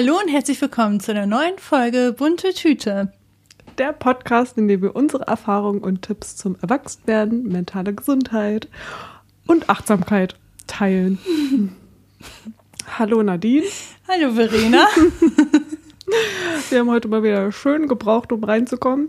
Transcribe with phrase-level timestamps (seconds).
[0.00, 3.12] Hallo und herzlich willkommen zu einer neuen Folge Bunte Tüte.
[3.78, 8.68] Der Podcast, in dem wir unsere Erfahrungen und Tipps zum Erwachsenwerden, mentale Gesundheit
[9.48, 10.36] und Achtsamkeit
[10.68, 11.18] teilen.
[12.96, 13.66] Hallo Nadine.
[14.06, 14.86] Hallo Verena.
[16.70, 19.08] wir haben heute mal wieder schön gebraucht, um reinzukommen.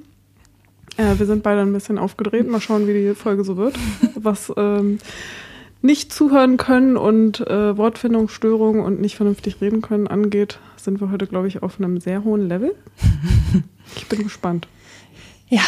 [0.97, 2.47] Äh, wir sind beide ein bisschen aufgedreht.
[2.47, 3.75] Mal schauen, wie die Folge so wird.
[4.15, 4.97] Was ähm,
[5.81, 11.27] nicht zuhören können und äh, Wortfindungsstörungen und nicht vernünftig reden können angeht, sind wir heute,
[11.27, 12.75] glaube ich, auf einem sehr hohen Level.
[13.95, 14.67] Ich bin gespannt.
[15.47, 15.63] Ja.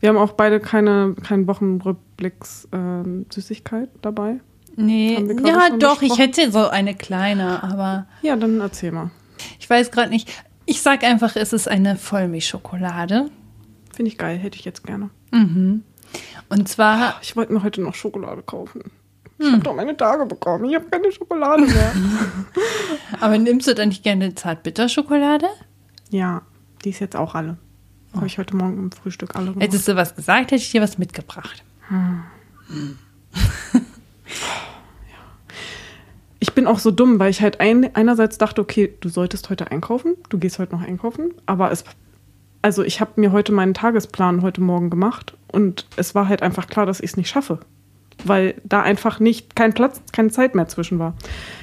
[0.00, 4.40] Wir haben auch beide keine, keinen Wochenrückblicks äh, Süßigkeit dabei.
[4.74, 6.04] Nee, ja, doch, besprochen.
[6.04, 8.06] ich hätte so eine kleine, aber.
[8.22, 9.10] Ja, dann erzähl mal.
[9.60, 10.28] Ich weiß gerade nicht.
[10.66, 13.30] Ich sag einfach, es ist eine Vollmilchschokolade.
[13.94, 15.10] Finde ich geil, hätte ich jetzt gerne.
[15.30, 15.84] Mhm.
[16.48, 17.16] Und zwar.
[17.22, 18.82] Ich wollte mir heute noch Schokolade kaufen.
[19.42, 19.54] Ich hm.
[19.54, 20.66] habe doch meine Tage bekommen.
[20.66, 21.92] Ich habe keine Schokolade mehr.
[23.20, 25.46] Aber nimmst du dann nicht gerne Zartbitterschokolade?
[26.10, 26.42] Ja,
[26.84, 27.56] die ist jetzt auch alle.
[28.12, 28.18] Oh.
[28.18, 29.62] Habe ich heute Morgen im Frühstück alle gemacht.
[29.62, 31.64] Hättest du was gesagt, hätte ich dir was mitgebracht.
[31.88, 32.22] Hm.
[36.38, 39.70] Ich bin auch so dumm, weil ich halt ein, einerseits dachte, okay, du solltest heute
[39.70, 41.84] einkaufen, du gehst heute noch einkaufen, aber es,
[42.62, 46.66] also ich habe mir heute meinen Tagesplan heute Morgen gemacht und es war halt einfach
[46.66, 47.60] klar, dass ich es nicht schaffe
[48.28, 51.14] weil da einfach nicht kein Platz, keine Zeit mehr zwischen war.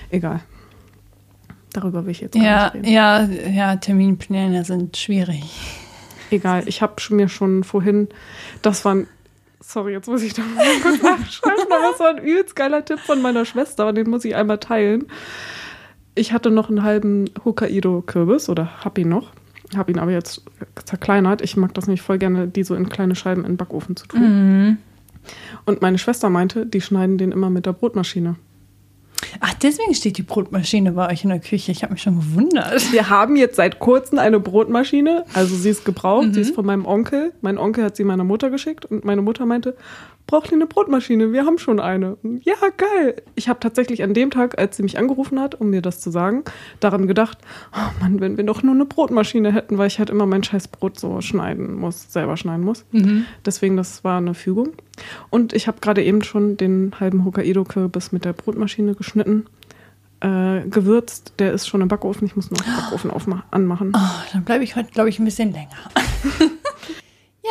[0.09, 0.41] Egal.
[1.73, 2.91] Darüber will ich jetzt ja, nicht reden.
[2.91, 5.43] Ja, ja, Terminpläne sind schwierig.
[6.31, 8.07] Egal, ich habe mir schon vorhin,
[8.61, 9.07] das war ein,
[9.59, 12.99] sorry, jetzt muss ich da mal kurz nachschreiben, aber das war ein übelst geiler Tipp
[12.99, 15.07] von meiner Schwester und den muss ich einmal teilen.
[16.15, 19.31] Ich hatte noch einen halben Hokkaido-Kürbis oder hab ihn noch,
[19.75, 20.43] hab ihn aber jetzt
[20.85, 21.41] zerkleinert.
[21.41, 24.07] Ich mag das nämlich voll gerne, die so in kleine Scheiben in den Backofen zu
[24.07, 24.21] tun.
[24.21, 24.77] Mhm.
[25.65, 28.35] Und meine Schwester meinte, die schneiden den immer mit der Brotmaschine.
[29.41, 31.71] Ach, deswegen steht die Brotmaschine bei euch in der Küche.
[31.71, 32.91] Ich habe mich schon gewundert.
[32.91, 35.25] Wir haben jetzt seit kurzem eine Brotmaschine.
[35.33, 36.27] Also sie ist gebraucht.
[36.27, 36.33] Mhm.
[36.33, 37.33] Sie ist von meinem Onkel.
[37.41, 39.75] Mein Onkel hat sie meiner Mutter geschickt und meine Mutter meinte,
[40.27, 41.33] braucht ihr eine Brotmaschine?
[41.33, 42.17] Wir haben schon eine.
[42.43, 43.15] Ja, geil.
[43.35, 46.11] Ich habe tatsächlich an dem Tag, als sie mich angerufen hat, um mir das zu
[46.11, 46.43] sagen,
[46.79, 47.39] daran gedacht,
[47.73, 50.67] oh Mann, wenn wir doch nur eine Brotmaschine hätten, weil ich halt immer mein scheiß
[50.67, 52.85] Brot so schneiden muss, selber schneiden muss.
[52.91, 53.25] Mhm.
[53.45, 54.73] Deswegen, das war eine Fügung.
[55.29, 59.45] Und ich habe gerade eben schon den halben Hokkaido-Kürbis mit der Brotmaschine geschnitten.
[60.21, 62.27] Äh, gewürzt, der ist schon im Backofen.
[62.27, 63.93] Ich muss noch den Backofen anmachen.
[63.95, 65.69] Oh, dann bleibe ich heute, glaube ich, ein bisschen länger.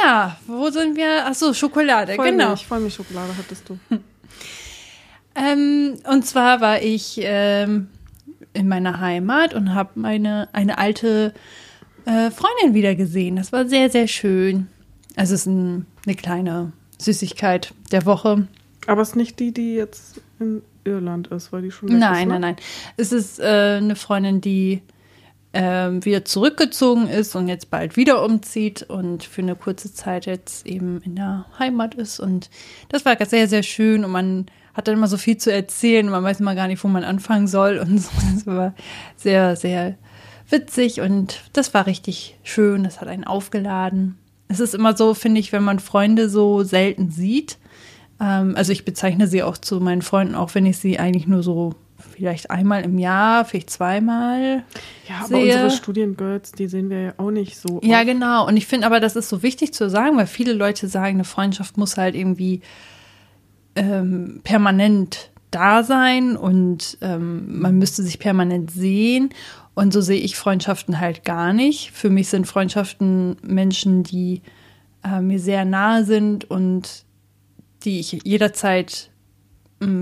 [0.00, 1.26] Ja, wo sind wir?
[1.26, 2.56] Achso, Schokolade, Vollmilch, genau.
[2.56, 3.78] Vollmilchschokolade hattest du.
[5.34, 7.90] Ähm, und zwar war ich ähm,
[8.54, 11.32] in meiner Heimat und habe meine eine alte
[12.06, 13.36] äh, Freundin wieder gesehen.
[13.36, 14.66] Das war sehr, sehr schön.
[15.14, 18.46] Also es ist ein, eine kleine Süßigkeit der Woche.
[18.86, 21.98] Aber es ist nicht die, die jetzt in Irland ist, weil die schon.
[21.98, 22.56] Nein, ist, nein, nein.
[22.96, 24.82] Es ist äh, eine Freundin, die
[25.52, 30.66] ähm, wieder zurückgezogen ist und jetzt bald wieder umzieht und für eine kurze Zeit jetzt
[30.66, 32.20] eben in der Heimat ist.
[32.20, 32.50] Und
[32.88, 36.12] das war sehr, sehr schön und man hat dann immer so viel zu erzählen und
[36.12, 38.10] man weiß immer gar nicht, wo man anfangen soll und so.
[38.34, 38.74] Das war
[39.16, 39.96] sehr, sehr
[40.50, 42.84] witzig und das war richtig schön.
[42.84, 44.16] Das hat einen aufgeladen.
[44.48, 47.58] Es ist immer so, finde ich, wenn man Freunde so selten sieht.
[48.20, 51.42] Ähm, also ich bezeichne sie auch zu meinen Freunden, auch wenn ich sie eigentlich nur
[51.42, 54.64] so vielleicht einmal im Jahr, vielleicht zweimal.
[55.08, 55.44] Ja, aber sehe.
[55.44, 57.80] unsere Studiengirls, die sehen wir ja auch nicht so.
[57.82, 58.06] Ja, oft.
[58.06, 58.46] genau.
[58.46, 61.24] Und ich finde aber, das ist so wichtig zu sagen, weil viele Leute sagen, eine
[61.24, 62.62] Freundschaft muss halt irgendwie
[63.76, 69.30] ähm, permanent da sein und ähm, man müsste sich permanent sehen.
[69.74, 71.92] Und so sehe ich Freundschaften halt gar nicht.
[71.92, 74.42] Für mich sind Freundschaften Menschen, die
[75.04, 77.04] äh, mir sehr nahe sind und
[77.84, 79.10] die ich jederzeit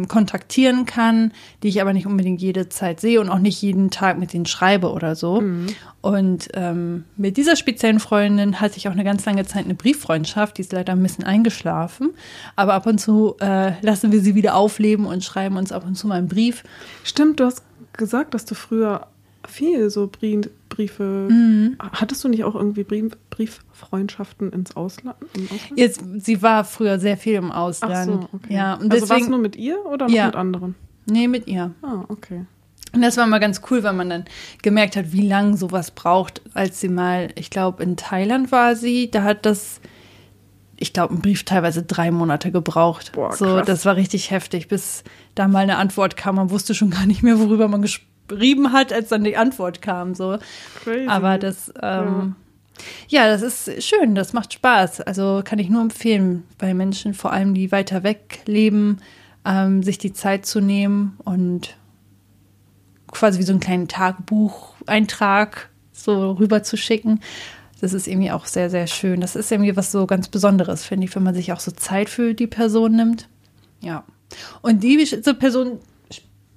[0.09, 1.33] kontaktieren kann,
[1.63, 4.47] die ich aber nicht unbedingt jede Zeit sehe und auch nicht jeden Tag mit denen
[4.47, 5.43] schreibe oder so.
[5.43, 5.67] Mhm.
[6.01, 10.57] Und ähm, mit dieser speziellen Freundin hatte ich auch eine ganz lange Zeit eine Brieffreundschaft,
[10.57, 12.15] die ist leider ein bisschen eingeschlafen.
[12.55, 15.95] Aber ab und zu äh, lassen wir sie wieder aufleben und schreiben uns ab und
[15.95, 16.65] zu mal einen Brief.
[17.05, 17.63] Stimmt, du hast
[17.93, 19.09] gesagt, dass du früher
[19.49, 21.29] viel so Briefe.
[21.31, 21.77] Mhm.
[21.79, 25.51] Hattest du nicht auch irgendwie Brief, Brieffreundschaften ins Ausland, Ausland?
[25.75, 27.95] Jetzt, sie war früher sehr viel im Ausland.
[27.95, 28.55] Ach so, okay.
[28.55, 30.27] Ja, und also warst du nur mit ihr oder ja.
[30.27, 30.75] mit anderen?
[31.07, 31.73] Nee, mit ihr.
[31.83, 32.45] Ah, okay.
[32.93, 34.25] Und das war mal ganz cool, weil man dann
[34.63, 39.11] gemerkt hat, wie lange sowas braucht, als sie mal, ich glaube, in Thailand war sie,
[39.11, 39.81] da hat das,
[40.77, 43.13] ich glaube, ein Brief teilweise drei Monate gebraucht.
[43.13, 43.39] Boah, krass.
[43.39, 45.05] so, das war richtig heftig, bis
[45.35, 46.37] da mal eine Antwort kam.
[46.37, 49.83] Man wusste schon gar nicht mehr, worüber man gesprochen beschrieben hat, als dann die Antwort
[49.83, 50.15] kam.
[50.15, 50.39] So.
[50.83, 51.07] Crazy.
[51.09, 52.35] Aber das, ähm,
[53.09, 53.25] ja.
[53.25, 53.29] ja.
[53.29, 55.03] das ist schön, das macht Spaß.
[55.03, 58.99] Also kann ich nur empfehlen, bei Menschen, vor allem die weiter weg leben,
[59.45, 61.77] ähm, sich die Zeit zu nehmen und
[63.11, 67.21] quasi wie so einen kleinen Tagebucheintrag so rüber zu schicken.
[67.81, 69.21] Das ist irgendwie auch sehr, sehr schön.
[69.21, 72.09] Das ist irgendwie was so ganz Besonderes, finde ich, wenn man sich auch so Zeit
[72.09, 73.29] für die Person nimmt.
[73.81, 74.05] Ja.
[74.63, 75.79] Und diese Person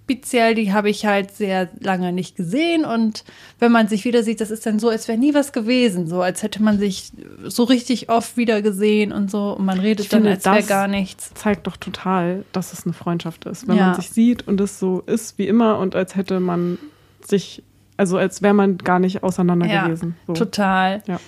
[0.10, 2.84] speziell, die habe ich halt sehr lange nicht gesehen.
[2.84, 3.24] Und
[3.60, 6.08] wenn man sich wieder sieht, das ist dann so, als wäre nie was gewesen.
[6.08, 7.12] So, als hätte man sich
[7.46, 9.52] so richtig oft wieder gesehen und so.
[9.54, 11.32] Und man redet Ich dann, finde, als wäre gar nichts.
[11.36, 13.68] Zeigt doch total, dass es eine Freundschaft ist.
[13.68, 13.88] Wenn Ja.
[13.88, 16.80] man sich sieht und es so ist wie immer und als hätte man
[17.24, 17.62] sich,
[17.98, 20.16] also als wäre man gar nicht auseinander Ja, gewesen.
[20.26, 20.34] So.
[20.34, 21.04] total.
[21.06, 21.20] Ja.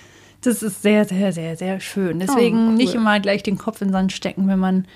[0.42, 2.18] Das ist sehr, sehr, sehr, sehr schön.
[2.18, 2.74] Deswegen Oh, cool.
[2.74, 4.86] nicht immer gleich den Kopf in den Sand stecken, wenn man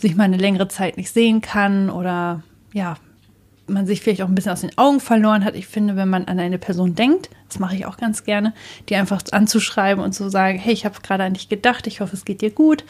[0.00, 2.42] sich mal eine längere Zeit nicht sehen kann oder
[2.72, 2.96] ja,
[3.66, 5.54] man sich vielleicht auch ein bisschen aus den Augen verloren hat.
[5.54, 8.54] Ich finde, wenn man an eine Person denkt, das mache ich auch ganz gerne,
[8.88, 12.16] die einfach anzuschreiben und zu sagen, hey, ich habe gerade an dich gedacht, ich hoffe,
[12.16, 12.84] es geht dir gut.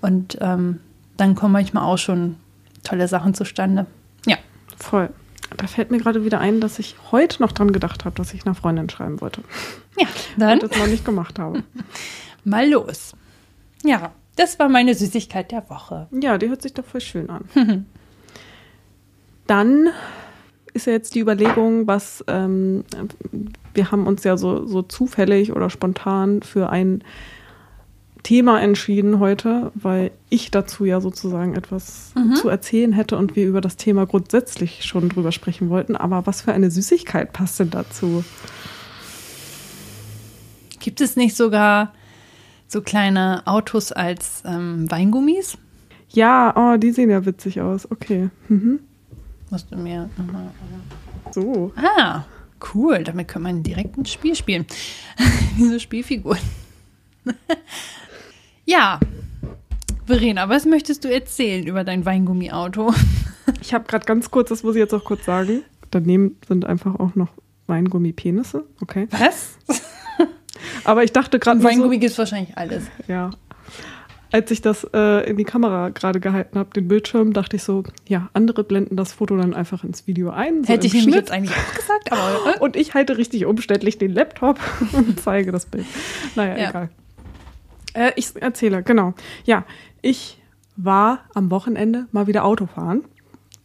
[0.00, 0.80] Und ähm,
[1.16, 2.36] dann kommen manchmal auch schon
[2.84, 3.86] tolle Sachen zustande.
[4.26, 4.36] Ja.
[4.76, 5.10] Voll.
[5.56, 8.44] Da fällt mir gerade wieder ein, dass ich heute noch dran gedacht habe, dass ich
[8.44, 9.42] einer Freundin schreiben wollte.
[9.98, 11.62] Ja, dann Und das noch nicht gemacht habe.
[12.44, 13.14] mal los.
[13.82, 16.06] Ja, das war meine Süßigkeit der Woche.
[16.12, 17.48] Ja, die hört sich doch voll schön an.
[19.48, 19.88] Dann
[20.74, 22.84] ist ja jetzt die Überlegung, was ähm,
[23.74, 27.02] wir haben uns ja so, so zufällig oder spontan für ein
[28.22, 33.60] Thema entschieden heute, weil ich dazu ja sozusagen etwas zu erzählen hätte und wir über
[33.60, 35.96] das Thema grundsätzlich schon drüber sprechen wollten.
[35.96, 38.24] Aber was für eine Süßigkeit passt denn dazu?
[40.78, 41.94] Gibt es nicht sogar
[42.66, 45.56] so kleine Autos als ähm, Weingummis?
[46.10, 47.90] Ja, oh, die sehen ja witzig aus.
[47.90, 48.30] Okay.
[48.48, 48.80] Mhm.
[49.50, 50.50] Musst du mir nochmal.
[51.32, 51.72] So.
[51.76, 52.24] Ah,
[52.74, 53.04] cool.
[53.04, 54.66] Damit kann man direkt ein Spiel spielen.
[55.58, 56.40] Diese Spielfiguren.
[58.64, 59.00] ja.
[60.06, 62.92] Verena, was möchtest du erzählen über dein Weingummi-Auto?
[63.62, 65.62] Ich habe gerade ganz kurz, das muss ich jetzt auch kurz sagen.
[65.90, 67.30] Daneben sind einfach auch noch
[67.66, 68.64] Weingummi-Penisse.
[68.82, 69.08] Okay.
[69.10, 69.56] Was?
[70.84, 72.84] Aber ich dachte gerade Weingummi gibt es wahrscheinlich alles.
[73.06, 73.30] so, ja.
[74.30, 77.82] Als ich das äh, in die Kamera gerade gehalten habe, den Bildschirm, dachte ich so,
[78.06, 80.64] ja, andere blenden das Foto dann einfach ins Video ein.
[80.64, 82.54] So Hätte ich nämlich jetzt eigentlich auch gesagt, aber.
[82.56, 82.58] Äh?
[82.60, 84.58] Und ich halte richtig umständlich den Laptop
[84.92, 85.86] und zeige das Bild.
[86.36, 86.68] Naja, Ja.
[86.70, 86.88] egal.
[87.94, 89.14] Äh, ich erzähle, genau.
[89.44, 89.64] Ja,
[90.02, 90.38] ich
[90.76, 93.04] war am Wochenende mal wieder Autofahren.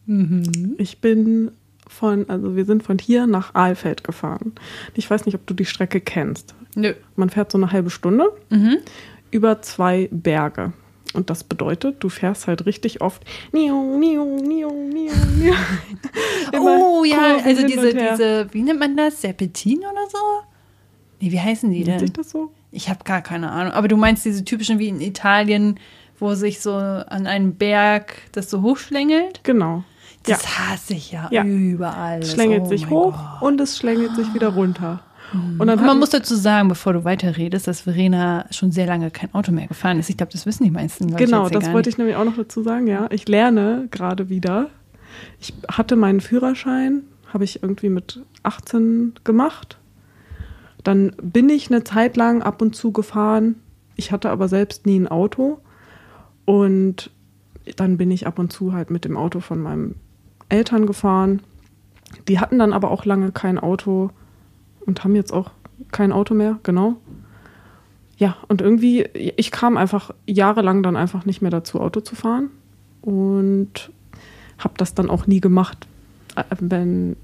[0.06, 0.74] Mhm.
[0.78, 1.50] Ich bin
[1.86, 4.52] von, also wir sind von hier nach Aalfeld gefahren.
[4.94, 6.54] Ich weiß nicht, ob du die Strecke kennst.
[6.74, 6.94] Nö.
[7.16, 8.78] Man fährt so eine halbe Stunde Mhm.
[9.34, 10.72] Über zwei Berge.
[11.12, 13.22] Und das bedeutet, du fährst halt richtig oft.
[13.52, 15.52] Niu, niu, niu, niu, niu.
[16.52, 19.20] Immer Oh ja, also diese, diese, wie nennt man das?
[19.20, 20.18] Serpentin oder so?
[21.20, 22.22] Nee, wie heißen die Nennt sich denn?
[22.22, 22.50] das so?
[22.72, 23.72] Ich habe gar keine Ahnung.
[23.72, 25.78] Aber du meinst diese typischen wie in Italien,
[26.18, 29.40] wo sich so an einem Berg das so hochschlängelt?
[29.44, 29.84] Genau.
[30.26, 30.36] Ja.
[30.36, 31.44] Das hasse ich ja, Ja.
[31.44, 32.20] überall.
[32.20, 33.42] Es schlängelt Oh sich hoch Gott.
[33.42, 35.00] und es schlängelt sich wieder runter.
[35.34, 39.10] Und dann Und man muss dazu sagen, bevor du weiterredest, dass Verena schon sehr lange
[39.10, 40.08] kein Auto mehr gefahren ist.
[40.08, 42.62] Ich glaube, das wissen die meisten Leute Genau, das wollte ich nämlich auch noch dazu
[42.62, 43.08] sagen, ja.
[43.10, 44.70] Ich lerne gerade wieder.
[45.40, 47.02] Ich hatte meinen Führerschein,
[47.32, 49.78] habe ich irgendwie mit 18 gemacht.
[50.84, 53.56] Dann bin ich eine Zeit lang ab und zu gefahren.
[53.96, 55.60] Ich hatte aber selbst nie ein Auto.
[56.44, 57.10] Und
[57.76, 59.96] dann bin ich ab und zu halt mit dem Auto von meinen
[60.48, 61.40] Eltern gefahren.
[62.28, 64.10] Die hatten dann aber auch lange kein Auto
[64.86, 65.50] und haben jetzt auch
[65.92, 66.96] kein Auto mehr, genau.
[68.16, 72.50] Ja, und irgendwie, ich kam einfach jahrelang dann einfach nicht mehr dazu, Auto zu fahren.
[73.00, 73.90] Und
[74.58, 75.86] habe das dann auch nie gemacht,
[76.36, 77.16] äh, wenn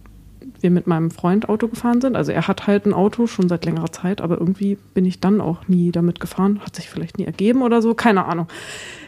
[0.61, 2.17] wir mit meinem Freund Auto gefahren sind.
[2.17, 5.41] Also er hat halt ein Auto schon seit längerer Zeit, aber irgendwie bin ich dann
[5.41, 6.61] auch nie damit gefahren.
[6.61, 8.47] Hat sich vielleicht nie ergeben oder so, keine Ahnung.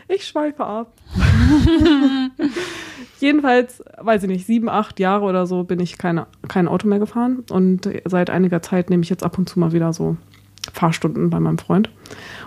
[0.08, 0.92] Ich schweife ab.
[3.22, 6.98] Jedenfalls, weiß ich nicht, sieben, acht Jahre oder so bin ich keine, kein Auto mehr
[6.98, 7.44] gefahren.
[7.50, 10.16] Und seit einiger Zeit nehme ich jetzt ab und zu mal wieder so
[10.72, 11.90] Fahrstunden bei meinem Freund.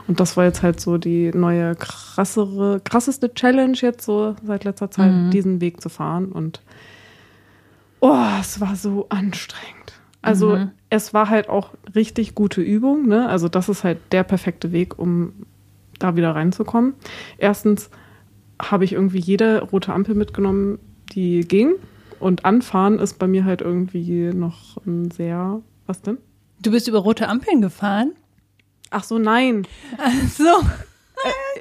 [0.08, 4.92] Und das war jetzt halt so die neue krassere, krasseste Challenge jetzt so seit letzter
[4.92, 5.32] Zeit, Mhm.
[5.32, 6.26] diesen Weg zu fahren.
[6.32, 6.62] Und
[8.02, 9.94] oh, es war so anstrengend.
[10.22, 10.72] Also Mhm.
[10.90, 13.08] es war halt auch richtig gute Übung.
[13.08, 13.30] Ne?
[13.30, 15.34] Also das ist halt der perfekte Weg, um
[16.00, 16.94] da wieder reinzukommen.
[17.38, 17.90] Erstens
[18.62, 20.80] habe ich irgendwie jede rote Ampel mitgenommen,
[21.12, 21.74] die ging.
[22.20, 25.62] Und anfahren ist bei mir halt irgendwie noch ein sehr.
[25.86, 26.18] Was denn?
[26.62, 28.14] Du bist über rote Ampeln gefahren?
[28.90, 29.68] Ach so, nein.
[29.98, 30.62] Ach so.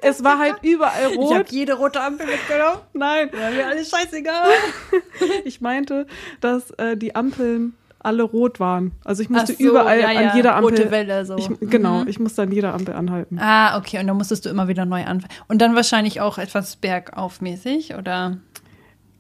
[0.03, 1.51] Es war halt überall Ich habe rot.
[1.51, 2.81] jede rote Ampel mitgenommen.
[2.93, 4.51] Nein, War mir alles scheißegal.
[5.45, 6.07] ich meinte,
[6.41, 7.75] dass äh, die Ampeln
[8.05, 8.93] alle rot waren.
[9.05, 10.71] Also ich musste so, überall ja, ja, an jeder Ampel.
[10.79, 11.37] rote Welle so.
[11.37, 12.09] Ich, genau, Mhm.
[12.09, 13.39] ich musste an jeder Ampel anhalten.
[13.41, 13.99] Ah, okay.
[14.01, 15.33] Und dann musstest du immer wieder neu anfangen.
[15.49, 18.39] Und dann wahrscheinlich auch etwas bergaufmäßig, oder?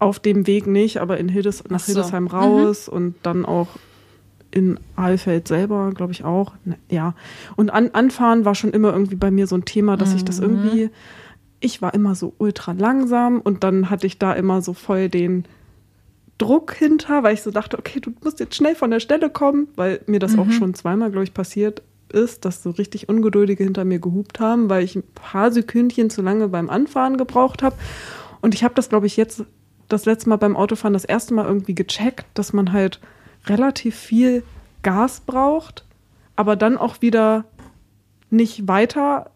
[0.00, 1.92] auf dem Weg nicht, aber in Hildes, nach Ach so.
[1.94, 3.68] Hildesheim raus und dann auch
[4.50, 6.52] in Alfeld selber, glaube ich auch.
[6.64, 7.14] Ne, Ja.
[7.56, 10.40] Und an, anfahren war schon immer irgendwie bei mir so ein Thema, dass ich das
[10.40, 10.90] irgendwie,
[11.60, 15.44] ich war immer so ultra langsam und dann hatte ich da immer so voll den
[16.38, 19.68] Druck hinter, weil ich so dachte, okay, du musst jetzt schnell von der Stelle kommen,
[19.76, 23.84] weil mir das auch schon zweimal, glaube ich, passiert ist, dass so richtig Ungeduldige hinter
[23.84, 27.76] mir gehupt haben, weil ich ein paar Sekündchen zu lange beim Anfahren gebraucht habe.
[28.40, 29.44] Und ich habe das, glaube ich, jetzt
[29.88, 33.00] das letzte Mal beim Autofahren das erste Mal irgendwie gecheckt, dass man halt
[33.46, 34.42] relativ viel
[34.82, 35.84] Gas braucht,
[36.36, 37.44] aber dann auch wieder
[38.30, 39.30] nicht weiter,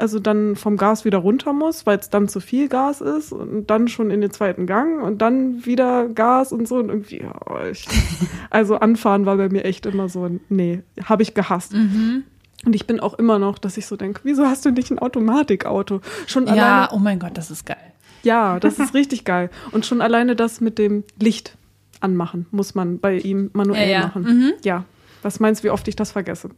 [0.00, 3.66] also dann vom Gas wieder runter muss, weil es dann zu viel Gas ist und
[3.68, 7.34] dann schon in den zweiten Gang und dann wieder Gas und so und irgendwie, ja,
[7.70, 7.86] ich,
[8.50, 11.72] also anfahren war bei mir echt immer so, nee, habe ich gehasst.
[11.74, 14.98] Und ich bin auch immer noch, dass ich so denke, wieso hast du nicht ein
[14.98, 16.00] Automatikauto?
[16.26, 17.76] Schon Ja, alleine, oh mein Gott, das ist geil.
[18.22, 19.48] ja, das ist richtig geil.
[19.72, 21.56] Und schon alleine das mit dem Licht
[22.00, 24.06] anmachen muss man bei ihm manuell Ja, ja.
[24.06, 24.52] machen.
[24.64, 24.84] Ja.
[25.22, 26.48] Was meinst du, wie oft ich das vergesse?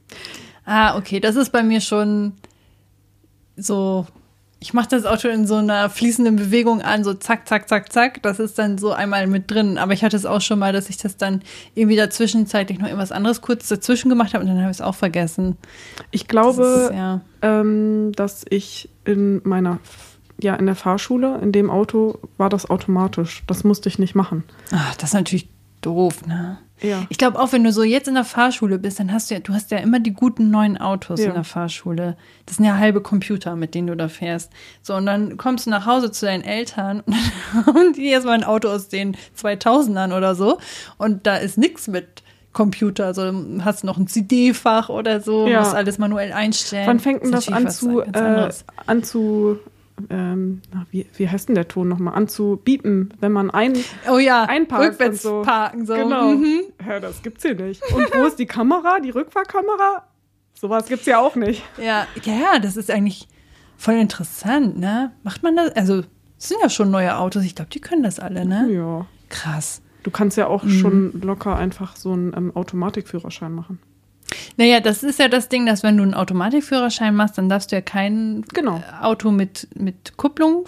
[0.64, 2.32] Ah, okay, das ist bei mir schon
[3.56, 4.06] so.
[4.60, 8.22] Ich mache das Auto in so einer fließenden Bewegung an, so zack, zack, zack, zack.
[8.22, 9.76] Das ist dann so einmal mit drin.
[9.76, 11.42] Aber ich hatte es auch schon mal, dass ich das dann
[11.74, 14.94] irgendwie dazwischenzeitlich noch irgendwas anderes kurz dazwischen gemacht habe und dann habe ich es auch
[14.94, 15.56] vergessen.
[16.12, 17.22] Ich Das glaube, ist, ja.
[17.42, 19.80] ähm, dass ich in meiner,
[20.40, 23.42] ja, in der Fahrschule, in dem Auto, war das automatisch.
[23.48, 24.44] Das musste ich nicht machen.
[24.70, 25.48] Ach, das ist natürlich
[25.80, 26.58] doof, ne?
[26.82, 27.04] Ja.
[27.08, 29.40] Ich glaube auch, wenn du so jetzt in der Fahrschule bist, dann hast du ja,
[29.40, 31.28] du hast ja immer die guten neuen Autos Ja.
[31.28, 32.16] in der Fahrschule.
[32.46, 34.50] Das sind ja halbe Computer, mit denen du da fährst.
[34.82, 38.34] So, und dann kommst du nach Hause zu deinen Eltern und dann haben die erstmal
[38.34, 40.58] ein Auto aus den 2000ern oder so.
[40.98, 42.22] Und da ist nichts mit
[42.52, 43.06] Computer.
[43.06, 43.32] Also
[43.64, 45.60] hast du noch ein CD-Fach oder so, Ja.
[45.60, 46.86] musst alles manuell einstellen.
[46.86, 48.50] Wann fängt denn das ist an natürlich zu, äh,
[48.86, 49.58] an zu,
[50.10, 52.14] ähm, wie, wie heißt denn der Ton nochmal?
[52.14, 53.74] An zu biepen, wenn man ein,
[54.10, 55.42] Oh ja, einparkt rückwärts und so.
[55.42, 55.86] parken.
[55.86, 55.94] So.
[55.94, 56.30] Genau.
[56.32, 56.60] Mhm.
[56.86, 57.82] Ja, das gibt's hier nicht.
[57.94, 60.06] Und wo ist die Kamera, die Rückfahrkamera?
[60.54, 61.62] Sowas gibt's ja auch nicht.
[61.78, 63.28] Ja, ja, das ist eigentlich
[63.76, 65.12] voll interessant, ne?
[65.24, 65.70] Macht man das?
[65.76, 66.02] Also,
[66.38, 67.44] es sind ja schon neue Autos.
[67.44, 68.68] Ich glaube, die können das alle, ne?
[68.70, 69.06] Ja.
[69.28, 69.82] Krass.
[70.02, 70.50] Du kannst ja Mhm.
[70.52, 73.78] auch schon locker einfach so einen ähm, Automatikführerschein machen.
[74.56, 77.76] Naja, das ist ja das Ding, dass wenn du einen Automatikführerschein machst, dann darfst du
[77.76, 78.82] ja kein Genau.
[79.00, 80.66] Auto mit, mit Kupplung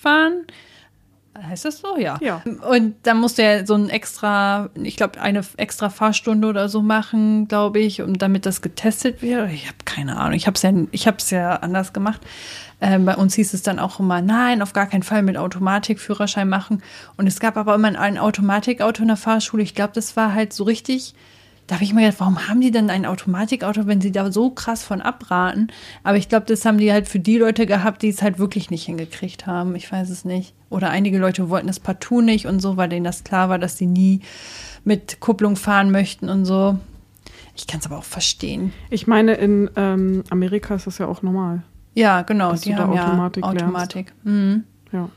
[0.00, 0.44] fahren.
[1.42, 1.98] Heißt das so?
[1.98, 2.18] Ja.
[2.20, 2.42] Ja.
[2.68, 6.80] Und dann musst du ja so ein extra, ich glaube, eine extra Fahrstunde oder so
[6.82, 9.52] machen, glaube ich, um damit das getestet wird.
[9.52, 10.34] Ich habe keine Ahnung.
[10.34, 12.22] Ich habe es ja, ich hab's ja anders gemacht.
[12.80, 16.48] Ähm, bei uns hieß es dann auch immer, nein, auf gar keinen Fall mit Automatikführerschein
[16.48, 16.82] machen.
[17.16, 19.62] Und es gab aber immer ein Automatikauto in der Fahrschule.
[19.62, 21.14] Ich glaube, das war halt so richtig.
[21.66, 24.50] Da habe ich mir gedacht, warum haben die denn ein Automatikauto, wenn sie da so
[24.50, 25.68] krass von abraten?
[26.04, 28.70] Aber ich glaube, das haben die halt für die Leute gehabt, die es halt wirklich
[28.70, 29.74] nicht hingekriegt haben.
[29.74, 30.54] Ich weiß es nicht.
[30.70, 33.76] Oder einige Leute wollten es partout nicht und so, weil denen das klar war, dass
[33.76, 34.20] sie nie
[34.84, 36.78] mit Kupplung fahren möchten und so.
[37.56, 38.72] Ich kann es aber auch verstehen.
[38.90, 41.62] Ich meine, in ähm, Amerika ist das ja auch normal.
[41.94, 42.50] Ja, genau.
[42.50, 43.50] Dass die du da haben Automatik ja.
[43.50, 44.12] Automatik.
[44.22, 44.64] Mhm.
[44.92, 45.08] Ja.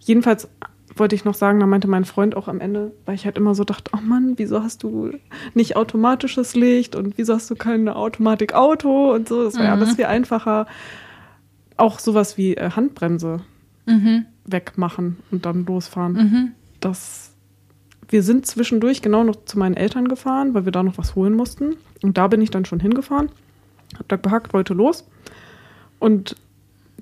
[0.00, 0.48] Jedenfalls
[0.96, 3.54] wollte ich noch sagen, da meinte mein Freund auch am Ende, weil ich halt immer
[3.54, 5.10] so dachte, oh Mann, wieso hast du
[5.54, 9.82] nicht automatisches Licht und wieso hast du kein Automatikauto und so, das wäre Mhm.
[9.82, 10.66] alles viel einfacher.
[11.76, 13.40] Auch sowas wie äh, Handbremse
[13.86, 14.26] Mhm.
[14.46, 16.12] wegmachen und dann losfahren.
[16.12, 16.52] Mhm.
[16.80, 17.30] Das
[18.10, 21.34] wir sind zwischendurch genau noch zu meinen Eltern gefahren, weil wir da noch was holen
[21.34, 21.76] mussten.
[22.02, 23.30] Und da bin ich dann schon hingefahren,
[23.98, 25.08] hab da gehackt, wollte los.
[25.98, 26.36] Und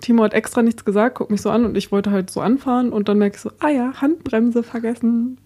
[0.02, 2.92] Timo hat extra nichts gesagt, guckt mich so an und ich wollte halt so anfahren
[2.92, 5.38] und dann merke ich so, ah ja, Handbremse vergessen,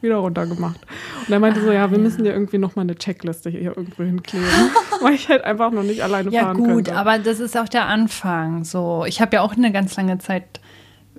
[0.00, 0.78] wieder runtergemacht.
[1.26, 4.04] Und er meinte so, ja, wir müssen ja irgendwie noch mal eine Checkliste hier irgendwo
[4.04, 4.46] hinkleben,
[5.00, 6.96] weil ich halt einfach noch nicht alleine Ja, fahren gut, könnte.
[6.96, 8.64] aber das ist auch der Anfang.
[8.64, 10.60] So, ich habe ja auch eine ganz lange Zeit,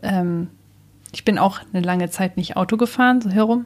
[0.04, 0.48] ähm,
[1.12, 3.66] ich bin auch eine lange Zeit nicht Auto gefahren, so herum.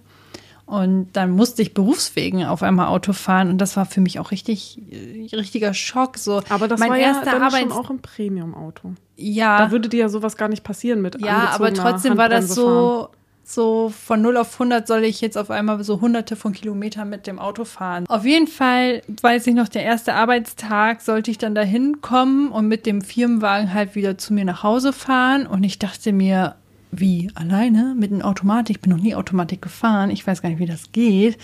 [0.69, 4.29] Und dann musste ich berufswegen auf einmal Auto fahren und das war für mich auch
[4.29, 6.19] richtig, äh, richtiger Schock.
[6.19, 8.93] So, aber das mein war ja erster dann Arbeits schon auch ein Premium-Auto.
[9.17, 12.49] ja, Da würde dir ja sowas gar nicht passieren mit ja, aber trotzdem war das
[12.49, 13.09] Handbremse fahren.
[13.45, 17.09] so, so von 0 auf 100 soll ich jetzt auf einmal so hunderte von Kilometern
[17.09, 18.05] mit dem Auto fahren.
[18.07, 22.67] Auf jeden Fall, weiß ich noch, der erste Arbeitstag sollte ich dann dahin kommen und
[22.67, 26.57] mit dem Firmenwagen halt wieder zu mir nach Hause fahren und ich dachte mir,
[26.91, 30.59] wie alleine mit einem Automatik, ich bin noch nie Automatik gefahren, ich weiß gar nicht,
[30.59, 31.37] wie das geht.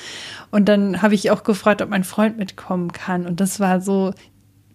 [0.51, 4.13] Und dann habe ich auch gefragt, ob mein Freund mitkommen kann und das war so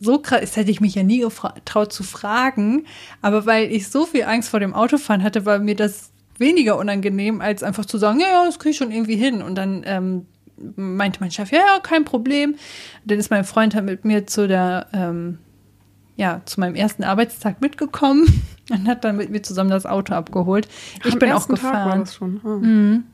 [0.03, 2.87] so krass, das hätte ich mich ja nie getraut zu fragen,
[3.21, 6.11] aber weil ich so viel Angst vor dem Autofahren hatte, war mir das
[6.41, 9.43] weniger unangenehm, als einfach zu sagen, ja, ja, das kriege ich schon irgendwie hin.
[9.43, 10.27] Und dann ähm,
[10.75, 12.57] meinte mein Chef, ja, ja, kein Problem.
[13.05, 15.39] Dann ist mein Freund halt mit mir zu der, ähm,
[16.17, 18.43] ja, zu meinem ersten Arbeitstag mitgekommen.
[18.71, 20.69] Und hat dann mit mir zusammen das Auto abgeholt.
[21.05, 22.05] Ich Am bin auch gefahren.
[22.21, 22.49] Ah.
[22.49, 23.05] Mhm.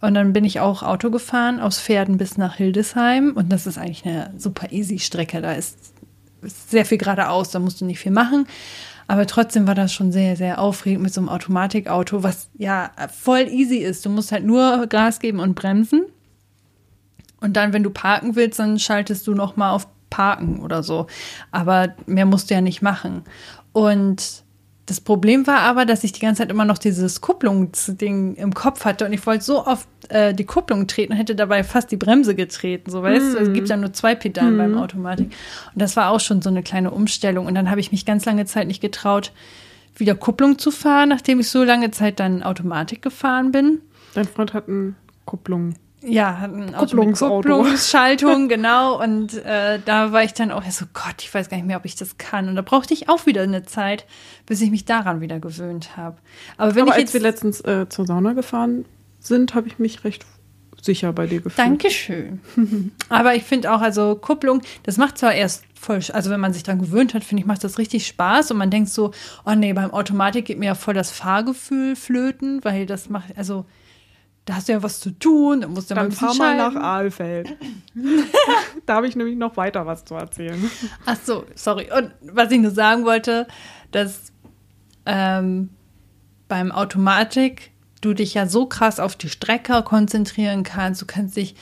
[0.00, 3.32] Und dann bin ich auch Auto gefahren aus Pferden bis nach Hildesheim.
[3.34, 5.40] Und das ist eigentlich eine super easy Strecke.
[5.40, 5.78] Da ist,
[6.42, 8.46] ist sehr viel geradeaus, da musst du nicht viel machen.
[9.06, 13.48] Aber trotzdem war das schon sehr, sehr aufregend mit so einem Automatikauto, was ja voll
[13.48, 14.04] easy ist.
[14.04, 16.04] Du musst halt nur Gas geben und bremsen.
[17.40, 21.06] Und dann, wenn du parken willst, dann schaltest du noch mal auf Parken oder so.
[21.50, 23.22] Aber mehr musst du ja nicht machen.
[23.72, 24.43] Und
[24.86, 28.84] das Problem war aber, dass ich die ganze Zeit immer noch dieses Kupplungsding im Kopf
[28.84, 31.96] hatte und ich wollte so oft äh, die Kupplung treten und hätte dabei fast die
[31.96, 32.90] Bremse getreten.
[32.90, 35.32] So weißt du, es gibt ja nur zwei Pedalen beim Automatik.
[35.72, 37.46] Und das war auch schon so eine kleine Umstellung.
[37.46, 39.32] Und dann habe ich mich ganz lange Zeit nicht getraut,
[39.96, 43.80] wieder Kupplung zu fahren, nachdem ich so lange Zeit dann Automatik gefahren bin.
[44.14, 45.76] Dein Freund hat eine Kupplung.
[46.06, 47.56] Ja, hat ein Auto mit Kupplungsauto.
[47.56, 49.02] Kupplungsschaltung, genau.
[49.02, 51.84] Und äh, da war ich dann auch so, Gott, ich weiß gar nicht mehr, ob
[51.84, 52.48] ich das kann.
[52.48, 54.06] Und da brauchte ich auch wieder eine Zeit,
[54.46, 56.16] bis ich mich daran wieder gewöhnt habe.
[56.56, 58.84] Aber wenn Aber ich als jetzt wir letztens äh, zur Sauna gefahren
[59.18, 60.26] sind, habe ich mich recht
[60.84, 61.58] sicher bei dir gefühlt.
[61.58, 62.40] Dankeschön.
[63.08, 66.62] Aber ich finde auch, also Kupplung, das macht zwar erst voll, also wenn man sich
[66.62, 69.12] dran gewöhnt hat, finde ich, macht das richtig Spaß und man denkt so,
[69.46, 73.64] oh nee, beim Automatik geht mir ja voll das Fahrgefühl flöten, weil das macht, also
[74.44, 76.34] da hast du ja was zu tun, da musst du ja mal ein Dann fahr
[76.34, 76.76] mal nach.
[76.76, 77.56] Aalfeld.
[78.86, 80.70] da habe ich nämlich noch weiter was zu erzählen.
[81.06, 81.90] Ach so, sorry.
[81.96, 83.46] Und was ich nur sagen wollte,
[83.90, 84.32] dass
[85.06, 85.70] ähm,
[86.48, 87.72] beim Automatik
[88.02, 91.00] du dich ja so krass auf die Strecke konzentrieren kannst.
[91.00, 91.54] Du kannst dich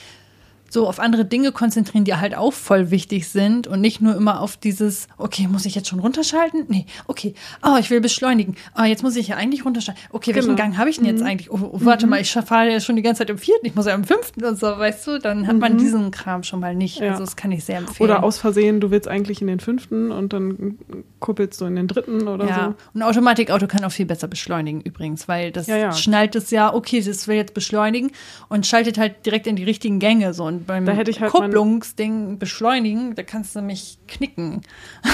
[0.73, 4.41] so auf andere Dinge konzentrieren, die halt auch voll wichtig sind und nicht nur immer
[4.41, 6.65] auf dieses, okay, muss ich jetzt schon runterschalten?
[6.69, 7.35] Nee, okay.
[7.63, 8.57] Oh, ich will beschleunigen.
[8.79, 10.03] Oh, jetzt muss ich ja eigentlich runterschalten.
[10.13, 10.57] Okay, welchen Genau.
[10.63, 11.51] Gang habe ich denn jetzt eigentlich?
[11.51, 13.87] Oh, oh, warte mal, ich fahre ja schon die ganze Zeit im vierten, ich muss
[13.87, 15.19] ja im fünften und so, weißt du?
[15.19, 17.01] Dann hat man diesen Kram schon mal nicht.
[17.01, 17.11] Ja.
[17.11, 18.11] Also das kann ich sehr empfehlen.
[18.11, 20.79] Oder aus Versehen, du willst eigentlich in den fünften und dann
[21.21, 22.67] kuppelst du in den dritten oder Ja, so.
[22.95, 25.93] und ein Automatikauto kann auch viel besser beschleunigen übrigens, weil das Ja, ja.
[25.93, 28.11] schnallt es ja, okay, das will jetzt beschleunigen
[28.49, 31.33] und schaltet halt direkt in die richtigen Gänge so und beim Da hätte ich halt
[31.35, 34.63] mein- Kupplungsding beschleunigen, da kannst du mich knicken.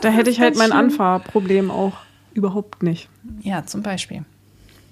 [0.00, 0.76] Da hätte ich halt mein schön.
[0.76, 1.92] Anfahrproblem auch
[2.34, 3.08] überhaupt nicht.
[3.40, 4.24] Ja, zum Beispiel.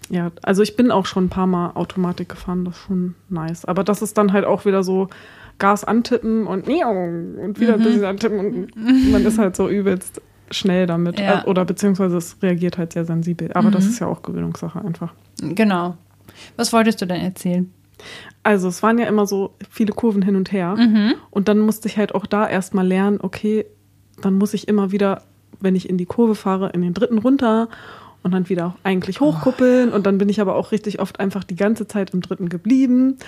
[0.09, 3.65] Ja, also ich bin auch schon ein paar Mal Automatik gefahren, das ist schon nice.
[3.65, 5.09] Aber das ist dann halt auch wieder so
[5.59, 7.83] Gas antippen und und wieder Mhm.
[7.83, 8.39] ein bisschen antippen
[8.75, 11.19] und man ist halt so übelst schnell damit.
[11.21, 11.43] Ja.
[11.43, 13.53] Äh, Oder beziehungsweise es reagiert halt sehr sensibel.
[13.55, 13.73] Aber Mhm.
[13.73, 15.15] das ist ja auch Gewöhnungssache einfach.
[15.41, 15.97] Genau.
[16.57, 17.73] Was wolltest du denn erzählen?
[18.43, 20.77] Also es waren ja immer so viele Kurven hin und her.
[20.77, 21.15] Mhm.
[21.31, 23.67] Und dann musste ich halt auch da erstmal lernen, okay,
[24.21, 25.23] dann muss ich immer wieder,
[25.61, 27.69] wenn ich in die Kurve fahre, in den dritten runter
[28.23, 29.93] und dann wieder eigentlich hochkuppeln.
[29.93, 33.19] Und dann bin ich aber auch richtig oft einfach die ganze Zeit im dritten geblieben.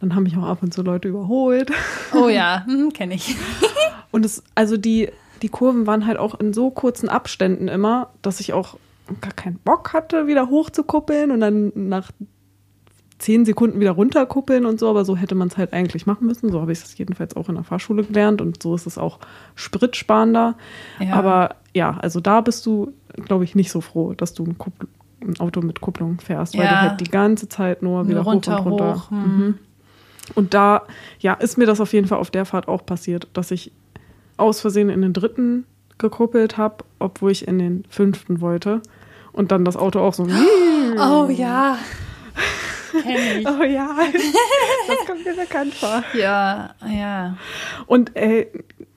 [0.00, 1.70] Dann haben mich auch ab und zu Leute überholt.
[2.14, 3.36] Oh ja, hm, kenne ich.
[4.12, 5.10] Und es, also die,
[5.42, 8.76] die Kurven waren halt auch in so kurzen Abständen immer, dass ich auch
[9.20, 12.10] gar keinen Bock hatte, wieder hochzukuppeln und dann nach
[13.20, 16.50] zehn Sekunden wieder runterkuppeln und so, aber so hätte man es halt eigentlich machen müssen.
[16.50, 19.18] So habe ich es jedenfalls auch in der Fahrschule gelernt und so ist es auch
[19.54, 20.56] spritsparender.
[20.98, 21.14] Ja.
[21.14, 22.92] Aber ja, also da bist du,
[23.26, 24.88] glaube ich, nicht so froh, dass du ein, Kuppl
[25.22, 26.70] ein Auto mit Kupplung fährst, weil Ja.
[26.70, 28.94] du halt die ganze Zeit nur wieder runter, hoch und runter.
[28.96, 29.10] hoch.
[29.10, 29.54] Hm.
[30.34, 30.82] Und da,
[31.18, 33.70] ja, ist mir das auf jeden Fall auf der Fahrt auch passiert, dass ich
[34.38, 35.66] aus Versehen in den dritten
[35.98, 38.80] gekuppelt habe, obwohl ich in den fünften wollte.
[39.32, 40.26] Und dann das Auto auch so.
[40.98, 41.76] Oh ja.
[42.90, 43.46] Kenn ich.
[43.46, 43.96] Oh ja,
[44.88, 46.02] das kommt mir bekannt vor.
[46.14, 47.36] Ja, ja.
[47.86, 48.48] Und ey,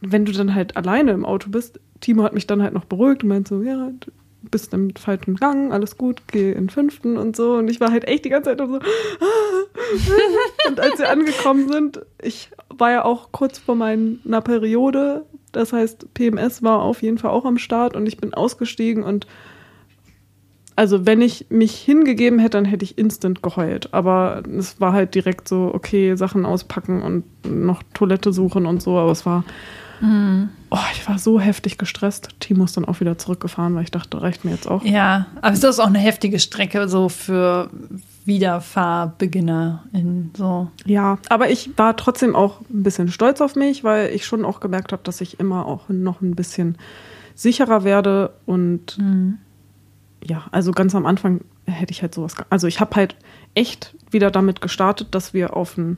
[0.01, 3.23] wenn du dann halt alleine im Auto bist, Timo hat mich dann halt noch beruhigt
[3.23, 4.12] und meint so, ja, du
[4.51, 7.56] bist im falschen Gang, alles gut, geh in den fünften und so.
[7.56, 8.65] Und ich war halt echt die ganze Zeit so.
[10.67, 16.13] und als wir angekommen sind, ich war ja auch kurz vor meiner Periode, das heißt,
[16.13, 19.27] PMS war auf jeden Fall auch am Start und ich bin ausgestiegen und
[20.76, 23.94] also wenn ich mich hingegeben hätte, dann hätte ich instant geheult.
[23.94, 28.98] Aber es war halt direkt so, okay, Sachen auspacken und noch Toilette suchen und so.
[28.98, 29.44] Aber es war,
[30.02, 32.30] oh, ich war so heftig gestresst.
[32.40, 34.84] Timo ist dann auch wieder zurückgefahren, weil ich dachte, reicht mir jetzt auch.
[34.84, 37.70] Ja, aber es ist auch eine heftige Strecke so für
[38.26, 40.70] Wiederfahrbeginner in so.
[40.86, 44.60] Ja, aber ich war trotzdem auch ein bisschen stolz auf mich, weil ich schon auch
[44.60, 46.78] gemerkt habe, dass ich immer auch noch ein bisschen
[47.36, 48.98] sicherer werde und
[50.26, 52.36] ja, also ganz am Anfang hätte ich halt sowas.
[52.50, 53.16] Also ich habe halt
[53.56, 55.98] echt wieder damit gestartet, dass wir auf einen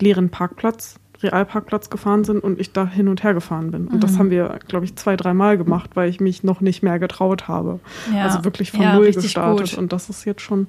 [0.00, 3.88] leeren Parkplatz, Realparkplatz gefahren sind und ich da hin und her gefahren bin.
[3.88, 7.00] Und das haben wir, glaube ich, zwei, dreimal gemacht, weil ich mich noch nicht mehr
[7.00, 7.80] getraut habe.
[8.14, 8.22] Ja.
[8.24, 9.70] Also wirklich von Ja, null gestartet.
[9.70, 9.78] gut.
[9.78, 10.68] Und das ist jetzt schon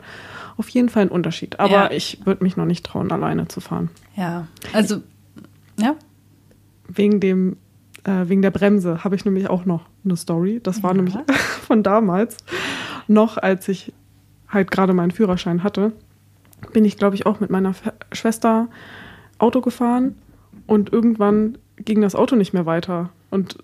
[0.57, 1.59] auf jeden Fall ein Unterschied.
[1.59, 1.91] Aber Ja.
[1.91, 3.89] ich würde mich noch nicht trauen, alleine zu fahren.
[4.15, 5.01] Ja, also,
[5.79, 5.95] ja.
[6.87, 7.57] Wegen dem
[8.09, 10.59] Äh, wegen der Bremse habe ich nämlich auch noch eine Story.
[10.63, 10.97] Das war Ja.
[10.97, 11.15] nämlich
[11.67, 12.37] von damals,
[13.07, 13.93] noch als ich
[14.47, 15.91] halt gerade meinen Führerschein hatte,
[16.73, 18.67] bin ich, glaube ich, auch mit meiner Fe- Schwester
[19.37, 20.15] Auto gefahren
[20.67, 23.09] und irgendwann ging das Auto nicht mehr weiter.
[23.29, 23.57] Und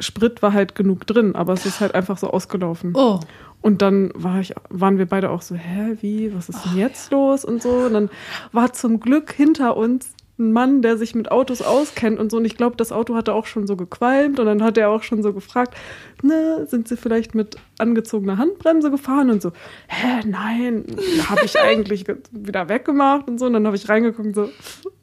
[0.00, 2.92] Sprit war halt genug drin, aber es ist halt einfach so ausgelaufen.
[2.96, 3.20] Oh,
[3.60, 7.12] Und dann war ich, waren wir beide auch so, hä, wie, was ist denn jetzt
[7.12, 7.68] los und so.
[7.70, 8.10] Und dann
[8.50, 12.38] war zum Glück hinter uns ein Mann, der sich mit Autos auskennt und so.
[12.38, 15.02] Und ich glaube, das Auto hatte auch schon so gequalmt und dann hat er auch
[15.04, 15.74] schon so gefragt,
[16.22, 19.52] ne, sind Sie vielleicht mit angezogener Handbremse gefahren und so,
[19.86, 20.84] hä, nein,
[21.28, 23.46] habe ich eigentlich ge- wieder weggemacht und so.
[23.46, 24.48] Und dann habe ich reingeguckt und so,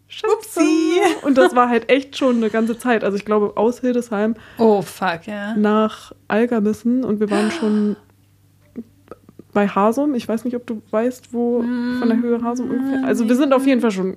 [0.09, 0.33] Scheiße.
[0.33, 0.99] Upsi.
[1.23, 3.03] Und das war halt echt schon eine ganze Zeit.
[3.03, 5.53] Also ich glaube, aus Hildesheim oh, fuck, ja.
[5.55, 7.97] nach Algermissen und wir waren schon
[9.53, 10.13] bei Hasum.
[10.15, 11.61] Ich weiß nicht, ob du weißt, wo
[11.99, 13.05] von der Höhe Hasum ungefähr.
[13.05, 14.15] Also wir sind auf jeden Fall schon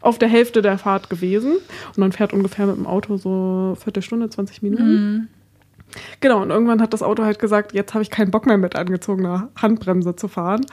[0.00, 1.52] auf der Hälfte der Fahrt gewesen
[1.88, 5.28] und man fährt ungefähr mit dem Auto so Viertelstunde, 20 Minuten.
[6.20, 8.76] Genau, und irgendwann hat das Auto halt gesagt, jetzt habe ich keinen Bock mehr mit
[8.76, 10.66] angezogener Handbremse zu fahren.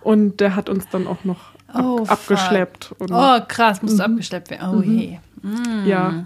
[0.00, 2.94] Und der hat uns dann auch noch ab, Oh, abgeschleppt.
[3.00, 4.78] Oh, krass, musst du abgeschleppt werden.
[4.78, 5.18] Oh je.
[5.84, 6.24] Ja.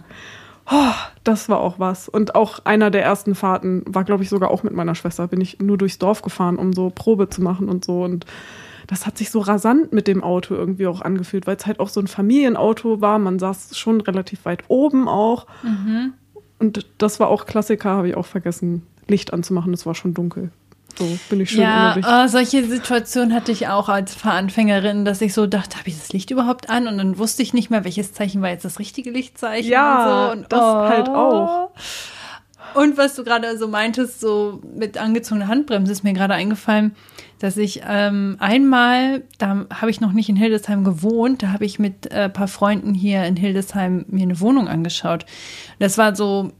[0.70, 2.08] Oh, das war auch was.
[2.08, 5.26] Und auch einer der ersten Fahrten war, glaube ich, sogar auch mit meiner Schwester.
[5.26, 8.02] Bin ich nur durchs Dorf gefahren, um so Probe zu machen und so.
[8.02, 8.26] Und
[8.88, 11.90] das hat sich so rasant mit dem Auto irgendwie auch angefühlt, weil es halt auch
[11.90, 13.18] so ein Familienauto war.
[13.18, 15.46] Man saß schon relativ weit oben auch.
[16.58, 19.74] Und das war auch Klassiker, habe ich auch vergessen, Licht anzumachen.
[19.74, 20.50] Es war schon dunkel.
[20.98, 25.32] So bin ich schön Ja, oh, solche Situationen hatte ich auch als Fahranfängerin, dass ich
[25.32, 26.88] so dachte, habe ich das Licht überhaupt an?
[26.88, 29.70] Und dann wusste ich nicht mehr, welches Zeichen war jetzt das richtige Lichtzeichen.
[29.70, 30.42] Ja, und so.
[30.42, 31.70] und, das halt auch.
[32.74, 36.96] Und was du gerade so meintest, so mit angezogener Handbremse, ist mir gerade eingefallen,
[37.38, 41.78] dass ich ähm, einmal, da habe ich noch nicht in Hildesheim gewohnt, da habe ich
[41.78, 45.24] mit äh, ein paar Freunden hier in Hildesheim mir eine Wohnung angeschaut.
[45.78, 46.52] Das war so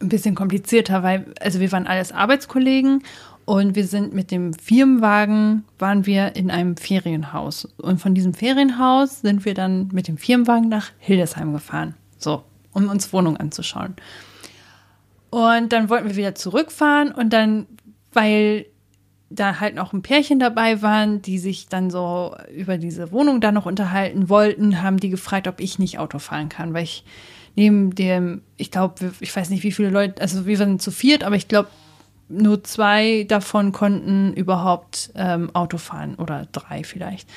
[0.00, 3.02] ein bisschen komplizierter, weil, also wir waren alles Arbeitskollegen
[3.44, 7.66] und wir sind mit dem Firmenwagen, waren wir in einem Ferienhaus.
[7.76, 11.94] Und von diesem Ferienhaus sind wir dann mit dem Firmenwagen nach Hildesheim gefahren.
[12.16, 13.96] So, um uns Wohnung anzuschauen.
[15.28, 17.66] Und dann wollten wir wieder zurückfahren und dann,
[18.12, 18.66] weil
[19.34, 23.52] da halt noch ein Pärchen dabei waren, die sich dann so über diese Wohnung da
[23.52, 27.04] noch unterhalten wollten, haben die gefragt, ob ich nicht Auto fahren kann, weil ich
[27.56, 31.24] neben dem, ich glaube, ich weiß nicht, wie viele Leute, also wir sind zu viert,
[31.24, 31.68] aber ich glaube,
[32.28, 37.28] nur zwei davon konnten überhaupt ähm, Auto fahren oder drei vielleicht.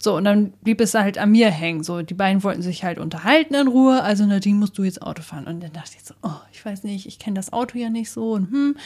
[0.00, 1.82] So, und dann blieb es halt an mir hängen.
[1.82, 4.00] So, die beiden wollten sich halt unterhalten in Ruhe.
[4.02, 5.46] Also, Nadine, musst du jetzt Auto fahren.
[5.48, 8.10] Und dann dachte ich so, oh, ich weiß nicht, ich kenne das Auto ja nicht
[8.10, 8.32] so.
[8.32, 8.76] Und, hm.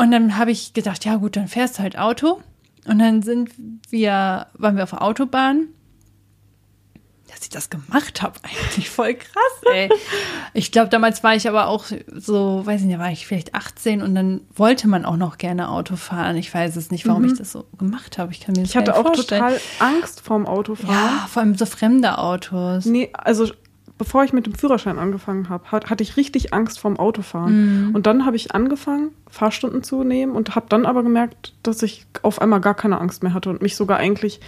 [0.00, 2.40] Und dann habe ich gedacht, ja gut, dann fährst du halt Auto.
[2.86, 3.50] Und dann sind
[3.90, 5.68] wir, waren wir auf der Autobahn.
[7.28, 9.88] Dass ich das gemacht habe, eigentlich voll krass, ey.
[10.52, 14.02] Ich glaube, damals war ich aber auch so, weiß ich nicht, war ich vielleicht 18
[14.02, 16.36] und dann wollte man auch noch gerne Auto fahren.
[16.36, 18.32] Ich weiß es nicht, warum ich das so gemacht habe.
[18.32, 19.42] Ich kann mir das Ich hatte auch vorstellen.
[19.42, 20.92] total Angst vorm Autofahren.
[20.94, 22.84] Ja, vor allem so fremde Autos.
[22.86, 23.46] Nee, also
[24.00, 27.90] bevor ich mit dem Führerschein angefangen habe, hat, hatte ich richtig Angst vorm Autofahren.
[27.94, 32.06] Und dann habe ich angefangen, Fahrstunden zu nehmen und habe dann aber gemerkt, dass ich
[32.22, 34.40] auf einmal gar keine Angst mehr hatte und mich sogar eigentlich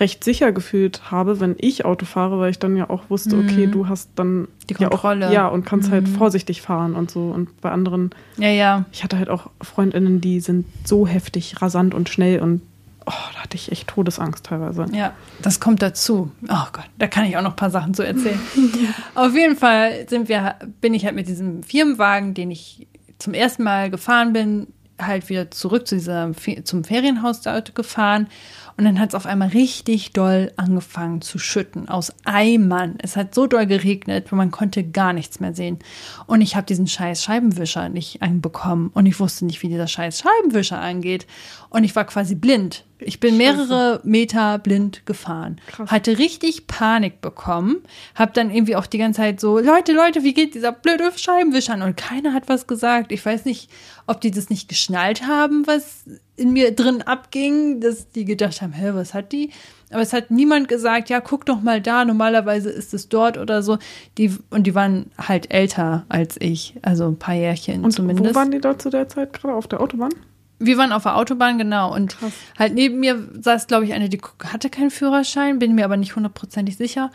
[0.00, 3.68] recht sicher gefühlt habe, wenn ich Auto fahre, weil ich dann ja auch wusste, okay,
[3.68, 5.28] du hast dann Die ja Kontrolle.
[5.28, 8.84] auch, ja und kannst halt vorsichtig fahren und so und bei anderen Ja, ja.
[8.90, 12.62] ich hatte halt auch Freundinnen, die sind so heftig rasant und schnell und
[13.06, 14.86] oh, da hatte ich echt Todesangst teilweise.
[14.92, 16.30] Ja, das kommt dazu.
[16.48, 18.40] Oh Gott, da kann ich auch noch ein paar Sachen zu erzählen.
[19.14, 22.86] Auf jeden Fall sind wir, bin ich halt mit diesem Firmenwagen, den ich
[23.18, 24.66] zum ersten Mal gefahren bin,
[25.00, 26.32] halt wieder zurück zu dieser,
[26.64, 28.28] zum Ferienhaus dort gefahren.
[28.76, 32.96] Und dann hat es auf einmal richtig doll angefangen zu schütten aus Eimern.
[32.98, 35.78] Es hat so doll geregnet, man konnte gar nichts mehr sehen.
[36.26, 38.90] Und ich habe diesen scheiß Scheibenwischer nicht einbekommen.
[38.94, 41.26] Und ich wusste nicht, wie dieser scheiß Scheibenwischer angeht.
[41.70, 42.84] Und ich war quasi blind.
[43.04, 45.60] Ich bin mehrere Meter blind gefahren.
[45.66, 45.90] Krass.
[45.90, 47.82] Hatte richtig Panik bekommen.
[48.14, 51.74] Hab dann irgendwie auch die ganze Zeit so, Leute, Leute, wie geht dieser blöde Scheibenwischer
[51.74, 51.82] an?
[51.82, 53.12] Und keiner hat was gesagt.
[53.12, 53.70] Ich weiß nicht,
[54.06, 56.04] ob die das nicht geschnallt haben, was
[56.36, 59.50] in mir drin abging, dass die gedacht haben, hä, was hat die?
[59.90, 63.62] Aber es hat niemand gesagt, ja, guck doch mal da, normalerweise ist es dort oder
[63.62, 63.78] so.
[64.16, 68.30] Die, und die waren halt älter als ich, also ein paar Jährchen Und zumindest.
[68.30, 70.10] wo waren die da zu der Zeit gerade auf der Autobahn?
[70.58, 71.92] Wir waren auf der Autobahn, genau.
[71.94, 72.32] Und Krass.
[72.58, 76.16] halt neben mir saß, glaube ich, eine, die hatte keinen Führerschein, bin mir aber nicht
[76.16, 77.10] hundertprozentig sicher.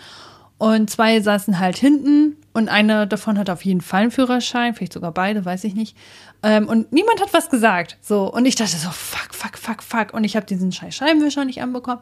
[0.59, 4.93] Und zwei saßen halt hinten Und eine davon hat auf jeden Fall einen Führerschein, vielleicht
[4.93, 5.95] sogar beide, weiß ich nicht.
[6.41, 7.97] Ähm, und niemand hat was gesagt.
[8.01, 8.33] So.
[8.33, 10.13] Und ich dachte so, fuck, fuck, fuck, fuck.
[10.15, 11.99] Und ich habe diesen scheiß Scheibenwischer nicht anbekommen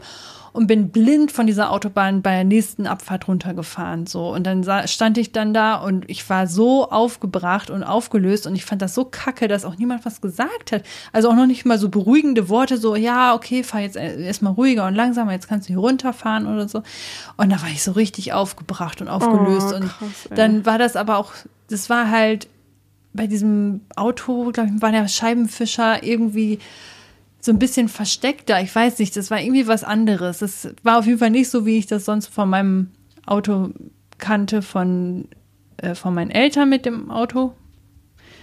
[0.54, 4.08] und bin blind von dieser Autobahn bei der nächsten Abfahrt runtergefahren.
[4.08, 4.34] So.
[4.34, 8.64] Und dann stand ich dann da und ich war so aufgebracht und aufgelöst und ich
[8.64, 10.84] fand das so kacke, dass auch niemand was gesagt hat.
[11.12, 14.88] Also auch noch nicht mal so beruhigende Worte, so, ja, okay, fahr jetzt erstmal ruhiger
[14.88, 16.84] und langsamer, jetzt kannst du hier runterfahren oder so.
[17.36, 19.74] Und da war ich so richtig aufgebracht und aufgelöst.
[19.76, 21.34] Oh, krass, und dann war das aber auch,
[21.70, 22.48] das war halt
[23.14, 26.60] bei diesem Auto, glaube ich, war der Scheibenfischer irgendwie
[27.40, 28.62] so ein bisschen versteckter.
[28.62, 30.40] Ich weiß nicht, das war irgendwie was anderes.
[30.40, 32.90] Das war auf jeden Fall nicht so, wie ich das sonst von meinem
[33.26, 33.70] Auto
[34.18, 35.28] kannte, von,
[35.78, 37.54] äh, von meinen Eltern mit dem Auto.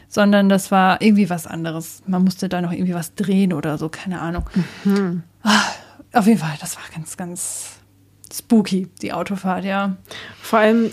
[0.09, 2.03] Sondern das war irgendwie was anderes.
[2.07, 4.45] Man musste da noch irgendwie was drehen oder so, keine Ahnung.
[4.85, 5.23] Mhm.
[5.43, 5.73] Ach,
[6.13, 7.71] auf jeden Fall, das war ganz, ganz
[8.33, 9.97] spooky, die Autofahrt, ja.
[10.41, 10.93] Vor allem,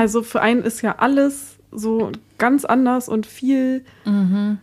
[0.00, 3.84] also für einen ist ja alles so ganz anders und viel.
[4.06, 4.56] Mhm.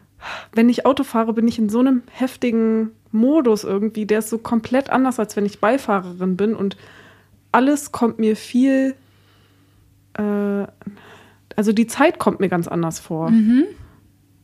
[0.51, 4.07] Wenn ich Auto fahre, bin ich in so einem heftigen Modus irgendwie.
[4.07, 6.55] Der ist so komplett anders, als wenn ich Beifahrerin bin.
[6.55, 6.75] Und
[7.51, 8.95] alles kommt mir viel.
[10.13, 10.65] Äh,
[11.55, 13.29] also die Zeit kommt mir ganz anders vor.
[13.29, 13.65] Mhm.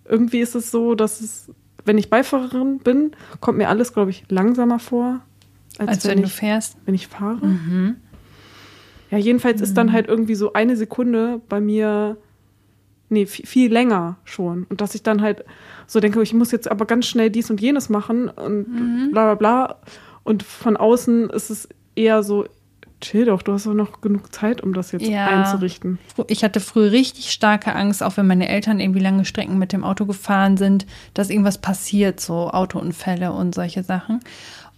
[0.06, 1.50] Irgendwie ist es so, dass es,
[1.86, 5.22] wenn ich Beifahrerin bin, kommt mir alles, glaube ich, langsamer vor.
[5.80, 6.78] Als, als wenn, wenn, du fährst.
[6.86, 7.44] Wenn ich fahre.
[7.44, 7.96] Mhm.
[9.14, 9.64] Ja, jedenfalls mhm.
[9.64, 9.94] ist dann mhm.
[9.94, 12.18] halt irgendwie so eine Sekunde bei mir
[13.10, 14.66] nee, viel, viel länger schon.
[14.72, 15.46] Und dass ich dann halt
[15.86, 19.12] so denke, ich muss jetzt aber ganz schnell dies und jenes machen und mhm.
[19.12, 19.76] bla bla bla.
[20.24, 22.46] Und von außen ist es eher so,
[23.02, 25.28] chill doch, du hast doch noch genug Zeit, um das jetzt ja.
[25.28, 26.00] einzurichten.
[26.26, 29.84] Ich hatte früher richtig starke Angst, auch wenn meine Eltern irgendwie lange Strecken mit dem
[29.84, 34.22] Auto gefahren sind, dass irgendwas passiert, so Autounfälle und solche Sachen.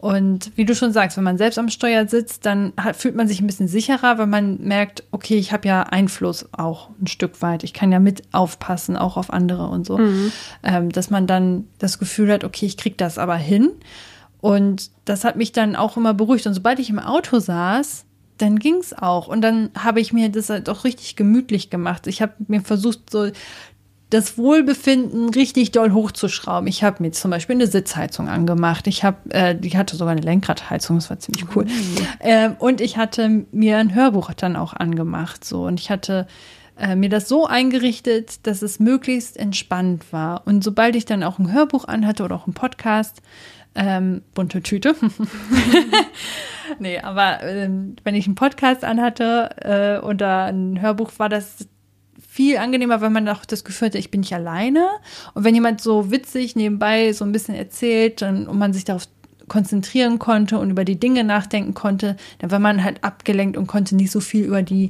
[0.05, 3.27] Und wie du schon sagst, wenn man selbst am Steuer sitzt, dann hat, fühlt man
[3.27, 7.41] sich ein bisschen sicherer, weil man merkt, okay, ich habe ja Einfluss auch ein Stück
[7.41, 7.63] weit.
[7.63, 9.97] Ich kann ja mit aufpassen, auch auf andere und so.
[9.97, 10.31] Mhm.
[10.61, 13.71] Ähm, dass man dann das Gefühl hat, okay, ich kriege das aber hin.
[14.41, 16.45] Und das hat mich dann auch immer beruhigt.
[16.45, 18.05] Und sobald ich im Auto saß,
[18.37, 19.27] dann ging es auch.
[19.27, 22.05] Und dann habe ich mir das halt auch richtig gemütlich gemacht.
[22.05, 23.31] Ich habe mir versucht, so
[24.15, 26.67] das Wohlbefinden richtig doll hochzuschrauben.
[26.67, 28.87] Ich habe mir zum Beispiel eine Sitzheizung angemacht.
[28.87, 31.65] Ich habe, äh, die hatte sogar eine Lenkradheizung, das war ziemlich cool.
[31.65, 31.97] Mhm.
[32.21, 36.27] Ähm, und ich hatte mir ein Hörbuch dann auch angemacht, so und ich hatte
[36.77, 40.43] äh, mir das so eingerichtet, dass es möglichst entspannt war.
[40.45, 43.21] Und sobald ich dann auch ein Hörbuch anhatte oder auch ein Podcast,
[43.75, 44.95] ähm, bunte Tüte.
[46.79, 49.49] nee, aber ähm, wenn ich einen Podcast anhatte
[50.01, 51.67] äh, oder ein Hörbuch, war das
[52.35, 54.89] viel angenehmer, weil man auch das Gefühl hatte, ich bin nicht alleine.
[55.35, 59.07] Und wenn jemand so witzig nebenbei so ein bisschen erzählt dann, und man sich darauf
[59.47, 63.95] konzentrieren konnte und über die Dinge nachdenken konnte, dann war man halt abgelenkt und konnte
[63.95, 64.89] nicht so viel über die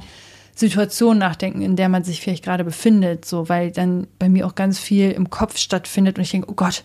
[0.56, 4.56] Situation nachdenken, in der man sich vielleicht gerade befindet, so, weil dann bei mir auch
[4.56, 6.82] ganz viel im Kopf stattfindet und ich denke, oh Gott,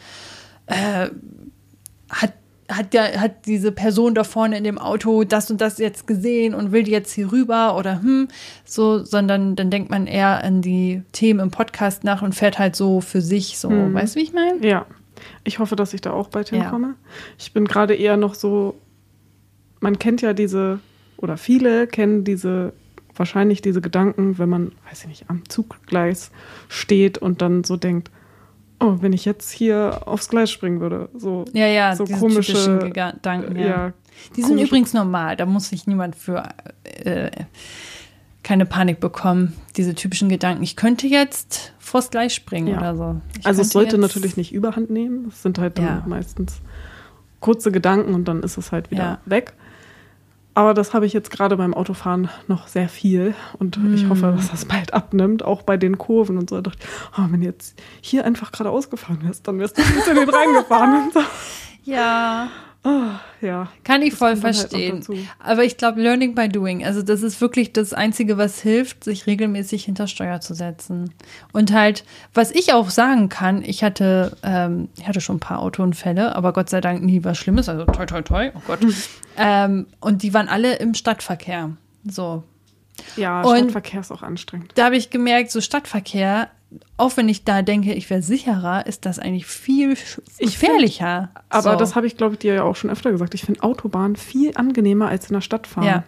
[0.67, 1.09] äh,
[2.07, 2.33] hat
[2.71, 6.53] hat ja hat diese Person da vorne in dem Auto das und das jetzt gesehen
[6.53, 8.27] und will jetzt hier rüber oder hm
[8.63, 12.75] so, sondern dann denkt man eher an die Themen im Podcast nach und fährt halt
[12.75, 13.93] so für sich so, hm.
[13.93, 14.65] weißt du, wie ich meine?
[14.65, 14.85] Ja.
[15.43, 16.87] Ich hoffe, dass ich da auch bald hinkomme.
[16.87, 16.95] Ja.
[17.37, 18.75] Ich bin gerade eher noch so
[19.81, 20.79] man kennt ja diese
[21.17, 22.73] oder viele kennen diese
[23.13, 26.31] wahrscheinlich diese Gedanken, wenn man weiß ich nicht am Zuggleis
[26.69, 28.09] steht und dann so denkt,
[28.81, 31.09] oh, wenn ich jetzt hier aufs Gleis springen würde.
[31.13, 33.55] So, ja, ja, so komische Gedanken.
[33.57, 33.65] Ja.
[33.65, 33.93] ja
[34.35, 36.43] die sind übrigens normal, da muss sich niemand für
[36.83, 37.31] äh,
[38.43, 39.53] keine Panik bekommen.
[39.77, 42.77] Diese typischen Gedanken, ich könnte jetzt vors Gleis springen ja.
[42.79, 43.21] oder so.
[43.39, 45.27] Ich also es sollte natürlich nicht überhand nehmen.
[45.29, 46.03] Es sind halt dann ja.
[46.07, 46.61] meistens
[47.39, 49.53] kurze Gedanken und dann ist es halt wieder weg.
[50.53, 53.93] Aber das habe ich jetzt gerade beim Autofahren noch sehr viel und mm.
[53.93, 56.57] ich hoffe, dass das bald abnimmt, auch bei den Kurven und so.
[56.57, 60.07] Da dachte ich, oh, wenn jetzt hier einfach gerade ausgefahren wärst, dann wärst du nicht
[60.07, 61.21] in den reingefahren und so.
[61.83, 62.49] Ja.
[62.83, 63.67] Oh, ja.
[63.83, 65.03] Kann ich voll halt verstehen.
[65.07, 69.03] Halt Aber ich glaube, Learning by Doing, also das ist wirklich das Einzige, was hilft,
[69.03, 71.13] sich regelmäßig hinter Steuer zu setzen.
[71.53, 75.59] Und halt, was ich auch sagen kann, ich hatte, ähm, ich hatte schon ein paar
[75.59, 78.79] Autounfälle, aber Gott sei Dank nie was Schlimmes, also toi toi toi, oh Gott.
[79.37, 81.77] ähm, und die waren alle im Stadtverkehr.
[82.03, 82.43] So.
[83.15, 84.71] Ja, Stadtverkehr und ist auch anstrengend.
[84.73, 86.49] Da habe ich gemerkt, so Stadtverkehr
[86.97, 89.97] auch wenn ich da denke, ich wäre sicherer, ist das eigentlich viel
[90.39, 91.31] gefährlicher.
[91.33, 91.77] Find, aber so.
[91.77, 93.33] das habe ich, glaube ich, dir ja auch schon öfter gesagt.
[93.33, 95.85] Ich finde Autobahn viel angenehmer als in der Stadt fahren.
[95.85, 96.03] Ja.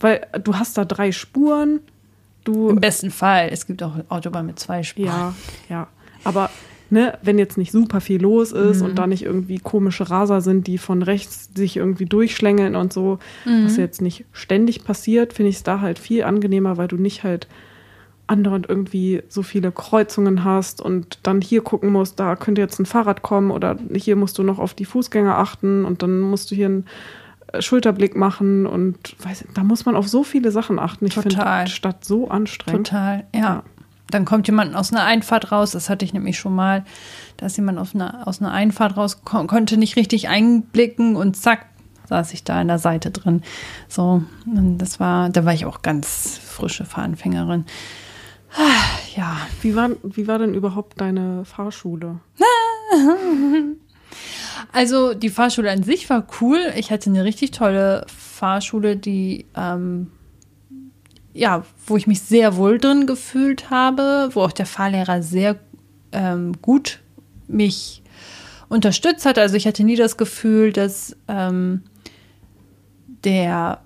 [0.00, 1.80] Weil du hast da drei Spuren.
[2.44, 3.48] Du Im besten Fall.
[3.52, 5.06] Es gibt auch Autobahn mit zwei Spuren.
[5.06, 5.34] Ja,
[5.68, 5.88] ja.
[6.24, 6.50] Aber
[6.90, 8.86] ne, wenn jetzt nicht super viel los ist mhm.
[8.86, 13.18] und da nicht irgendwie komische Raser sind, die von rechts sich irgendwie durchschlängeln und so,
[13.44, 13.64] mhm.
[13.64, 17.22] was jetzt nicht ständig passiert, finde ich es da halt viel angenehmer, weil du nicht
[17.22, 17.46] halt
[18.26, 22.86] andauernd irgendwie so viele Kreuzungen hast und dann hier gucken musst, da könnte jetzt ein
[22.86, 26.54] Fahrrad kommen oder hier musst du noch auf die Fußgänger achten und dann musst du
[26.54, 26.86] hier einen
[27.52, 31.06] äh, Schulterblick machen und weiß, da muss man auf so viele Sachen achten.
[31.06, 32.88] Ich finde Stadt so anstrengend.
[32.88, 33.40] Total, ja.
[33.40, 33.62] ja.
[34.10, 36.84] Dann kommt jemand aus einer Einfahrt raus, das hatte ich nämlich schon mal,
[37.38, 41.64] da ist jemand aus einer, aus einer Einfahrt raus, konnte nicht richtig einblicken und zack,
[42.08, 43.42] saß ich da in der Seite drin.
[43.88, 47.64] So, das war, da war ich auch ganz frische Fahranfängerin.
[49.16, 49.46] Ja.
[49.60, 52.20] Wie war, wie war denn überhaupt deine Fahrschule?
[54.70, 56.58] Also die Fahrschule an sich war cool.
[56.76, 60.10] Ich hatte eine richtig tolle Fahrschule, die ähm,
[61.34, 65.58] ja, wo ich mich sehr wohl drin gefühlt habe, wo auch der Fahrlehrer sehr
[66.12, 67.00] ähm, gut
[67.48, 68.02] mich
[68.68, 69.38] unterstützt hat.
[69.38, 71.82] Also ich hatte nie das Gefühl, dass ähm,
[73.24, 73.82] der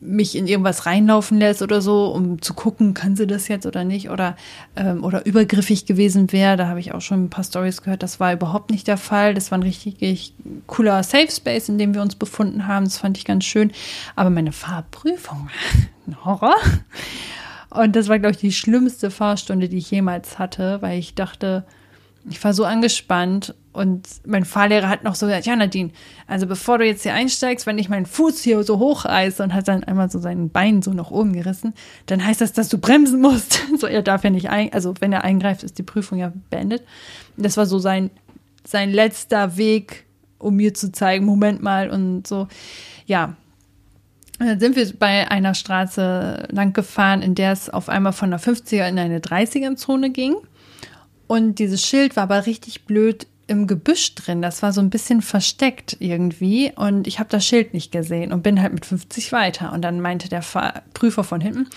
[0.00, 3.84] mich in irgendwas reinlaufen lässt oder so, um zu gucken, kann sie das jetzt oder
[3.84, 4.36] nicht oder,
[4.74, 6.56] ähm, oder übergriffig gewesen wäre.
[6.56, 8.02] Da habe ich auch schon ein paar Stories gehört.
[8.02, 9.34] Das war überhaupt nicht der Fall.
[9.34, 10.34] Das war ein richtig
[10.66, 12.86] cooler Safe Space, in dem wir uns befunden haben.
[12.86, 13.72] Das fand ich ganz schön.
[14.16, 15.50] Aber meine Fahrprüfung
[16.06, 16.56] ein Horror.
[17.68, 21.64] Und das war, glaube ich, die schlimmste Fahrstunde, die ich jemals hatte, weil ich dachte,
[22.28, 25.90] ich war so angespannt und mein Fahrlehrer hat noch so gesagt, ja Nadine,
[26.26, 29.68] also bevor du jetzt hier einsteigst, wenn ich meinen Fuß hier so hochreiße und hat
[29.68, 31.72] dann einmal so sein Bein so nach oben gerissen,
[32.06, 33.60] dann heißt das, dass du bremsen musst.
[33.78, 36.82] So, er darf ja nicht ein, also wenn er eingreift, ist die Prüfung ja beendet.
[37.36, 38.10] Das war so sein,
[38.64, 40.04] sein letzter Weg,
[40.38, 42.48] um mir zu zeigen, Moment mal und so.
[43.06, 43.36] Ja,
[44.38, 48.40] dann sind wir bei einer Straße lang gefahren, in der es auf einmal von der
[48.40, 50.36] 50er in eine 30er-Zone ging.
[51.30, 54.42] Und dieses Schild war aber richtig blöd im Gebüsch drin.
[54.42, 56.72] Das war so ein bisschen versteckt irgendwie.
[56.74, 59.72] Und ich habe das Schild nicht gesehen und bin halt mit 50 weiter.
[59.72, 60.42] Und dann meinte der
[60.92, 61.68] Prüfer von hinten,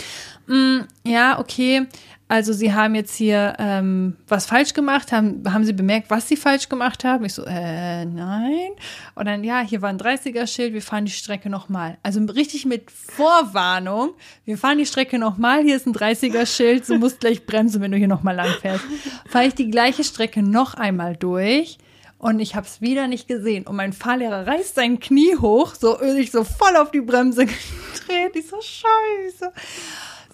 [0.48, 1.86] mm, ja, okay,
[2.28, 6.38] also Sie haben jetzt hier ähm, was falsch gemacht, haben, haben Sie bemerkt, was Sie
[6.38, 7.26] falsch gemacht haben?
[7.26, 8.70] Ich so, äh, nein.
[9.16, 11.98] Und dann, ja, hier war ein 30er-Schild, wir fahren die Strecke nochmal.
[12.02, 14.12] Also richtig mit Vorwarnung,
[14.46, 17.98] wir fahren die Strecke nochmal, hier ist ein 30er-Schild, du musst gleich bremsen, wenn du
[17.98, 18.86] hier nochmal lang fährst.
[19.30, 21.78] Fahre ich die gleiche Strecke noch einmal durch
[22.24, 23.68] und ich habe es wieder nicht gesehen.
[23.68, 28.36] Und mein Fahrlehrer reißt sein Knie hoch, so ich so voll auf die Bremse gedreht.
[28.36, 29.52] Ich so, scheiße.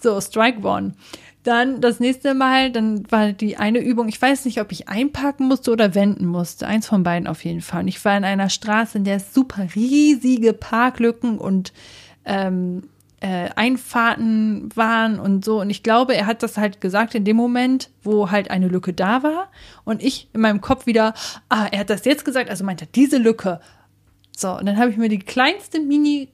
[0.00, 0.92] So, Strike One.
[1.42, 5.48] Dann das nächste Mal, dann war die eine Übung, ich weiß nicht, ob ich einpacken
[5.48, 6.66] musste oder wenden musste.
[6.66, 7.82] Eins von beiden auf jeden Fall.
[7.82, 11.72] Und ich war in einer Straße, in der es super riesige Parklücken und
[12.26, 12.82] ähm,
[13.20, 15.60] äh, Einfahrten waren und so.
[15.60, 18.92] Und ich glaube, er hat das halt gesagt in dem Moment, wo halt eine Lücke
[18.92, 19.48] da war.
[19.84, 21.14] Und ich in meinem Kopf wieder,
[21.48, 23.60] ah, er hat das jetzt gesagt, also meint er diese Lücke.
[24.36, 26.28] So, und dann habe ich mir die kleinste Mini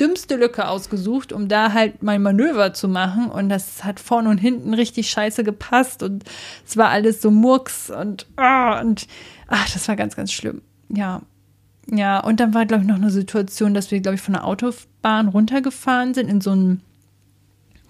[0.00, 3.30] dümmste Lücke ausgesucht, um da halt mein Manöver zu machen.
[3.30, 6.02] Und das hat vorne und hinten richtig scheiße gepasst.
[6.02, 6.24] Und
[6.66, 9.06] es war alles so Murks und, ah, und
[9.48, 10.62] ach, das war ganz, ganz schlimm.
[10.88, 11.22] Ja.
[11.92, 14.44] Ja, und dann war, glaube ich, noch eine Situation, dass wir, glaube ich, von der
[14.44, 16.80] Autobahn runtergefahren sind in so einem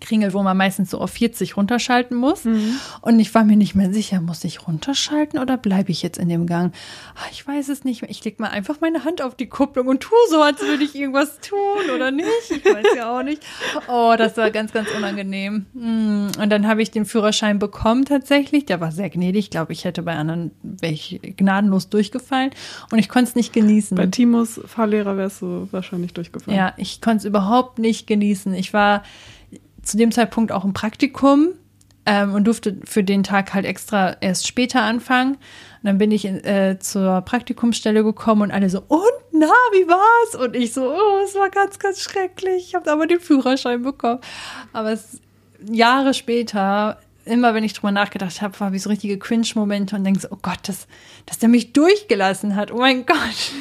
[0.01, 2.45] Kringel, wo man meistens so auf 40 runterschalten muss.
[2.45, 2.77] Mhm.
[3.01, 6.29] Und ich war mir nicht mehr sicher, muss ich runterschalten oder bleibe ich jetzt in
[6.29, 6.73] dem Gang?
[7.17, 8.11] Ach, ich weiß es nicht mehr.
[8.11, 10.95] Ich leg mal einfach meine Hand auf die Kupplung und tue so, als würde ich
[10.95, 12.27] irgendwas tun oder nicht.
[12.51, 13.43] Ich weiß ja auch nicht.
[13.89, 15.67] Oh, das war ganz, ganz unangenehm.
[15.75, 18.67] Mm, und dann habe ich den Führerschein bekommen tatsächlich.
[18.67, 19.47] Der war sehr gnädig.
[19.47, 22.51] Ich glaube, ich hätte bei anderen wäre ich gnadenlos durchgefallen.
[22.91, 23.97] Und ich konnte es nicht genießen.
[23.97, 26.57] Bei Timos Fahrlehrer wärst du wahrscheinlich durchgefallen.
[26.57, 28.55] Ja, ich konnte es überhaupt nicht genießen.
[28.55, 29.03] Ich war
[29.90, 31.48] zu dem Zeitpunkt auch ein Praktikum
[32.07, 35.35] ähm, und durfte für den Tag halt extra erst später anfangen.
[35.35, 39.00] Und dann bin ich in, äh, zur Praktikumsstelle gekommen und alle so, und
[39.33, 40.35] na, wie war's?
[40.35, 42.68] Und ich so, oh, es war ganz, ganz schrecklich.
[42.68, 44.20] Ich habe aber den Führerschein bekommen.
[44.72, 45.20] Aber es,
[45.68, 50.20] Jahre später, immer wenn ich drüber nachgedacht habe, war wie so richtige Cringe-Momente und denke
[50.20, 50.87] so, oh Gott, dass,
[51.26, 52.70] dass der mich durchgelassen hat.
[52.72, 53.53] Oh mein Gott.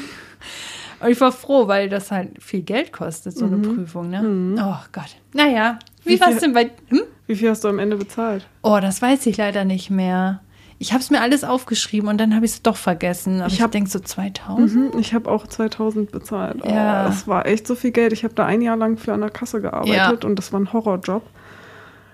[1.00, 3.76] Und ich war froh, weil das halt viel Geld kostet, so eine mhm.
[3.76, 4.22] Prüfung, ne?
[4.22, 4.60] Mhm.
[4.62, 5.16] Oh Gott.
[5.34, 6.72] Naja, wie, war es denn bei.
[6.88, 7.02] Hm?
[7.28, 8.48] Wie viel hast du am Ende bezahlt?
[8.64, 10.42] Oh, das weiß ich leider nicht mehr.
[10.82, 13.42] Ich habe es mir alles aufgeschrieben und dann habe ich es doch vergessen.
[13.42, 14.96] Aber ich, ich denke so 2000.
[14.96, 16.62] Mhm, ich habe auch 2000 bezahlt.
[16.64, 17.04] Oh, ja.
[17.04, 18.14] Das war echt so viel Geld.
[18.14, 20.30] Ich habe da ein Jahr lang für eine Kasse gearbeitet ja.
[20.30, 21.24] und das war ein Horrorjob.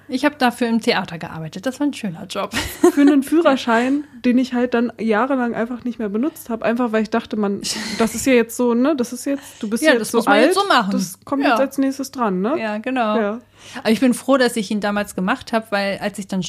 [0.08, 1.66] Ich habe dafür im Theater gearbeitet.
[1.66, 2.54] Das war ein schöner Job.
[2.94, 7.04] Für einen Führerschein, den ich halt dann jahrelang einfach nicht mehr benutzt habe, einfach weil
[7.04, 7.62] ich dachte, man,
[7.98, 10.46] das ist ja jetzt so, ne, das ist jetzt, du bist ja, jetzt so alt,
[10.46, 10.92] jetzt so machen.
[10.92, 11.52] das kommt ja.
[11.52, 12.60] jetzt als nächstes dran, ne?
[12.60, 13.18] Ja, genau.
[13.18, 13.42] Ja.
[13.80, 16.44] Aber ich bin froh, dass ich ihn damals gemacht habe, weil als ich dann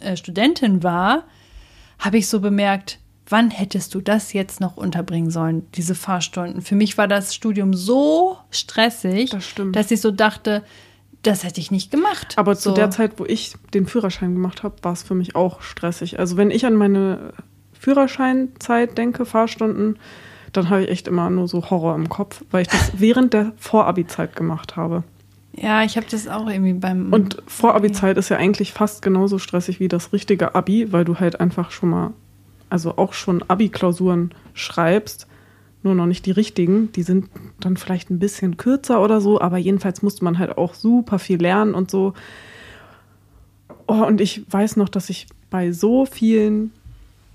[0.00, 1.24] äh, Studentin war,
[1.98, 6.62] habe ich so bemerkt, wann hättest du das jetzt noch unterbringen sollen, diese Fahrstunden?
[6.62, 10.62] Für mich war das Studium so stressig, Das dass ich so dachte,
[11.26, 12.34] das hätte ich nicht gemacht.
[12.36, 12.70] Aber so.
[12.70, 16.18] zu der Zeit, wo ich den Führerschein gemacht habe, war es für mich auch stressig.
[16.18, 17.32] Also wenn ich an meine
[17.78, 19.98] Führerscheinzeit denke, Fahrstunden,
[20.52, 23.52] dann habe ich echt immer nur so Horror im Kopf, weil ich das während der
[23.56, 25.02] Vorabi-Zeit gemacht habe.
[25.56, 27.12] Ja, ich habe das auch irgendwie beim.
[27.12, 31.40] Und Vorabi-Zeit ist ja eigentlich fast genauso stressig wie das richtige Abi, weil du halt
[31.40, 32.12] einfach schon mal,
[32.70, 35.28] also auch schon Abi-Klausuren schreibst,
[35.84, 36.90] nur noch nicht die richtigen.
[36.92, 37.28] Die sind
[37.60, 41.40] dann vielleicht ein bisschen kürzer oder so, aber jedenfalls musste man halt auch super viel
[41.40, 42.14] lernen und so.
[43.86, 46.72] Oh, und ich weiß noch, dass ich bei so vielen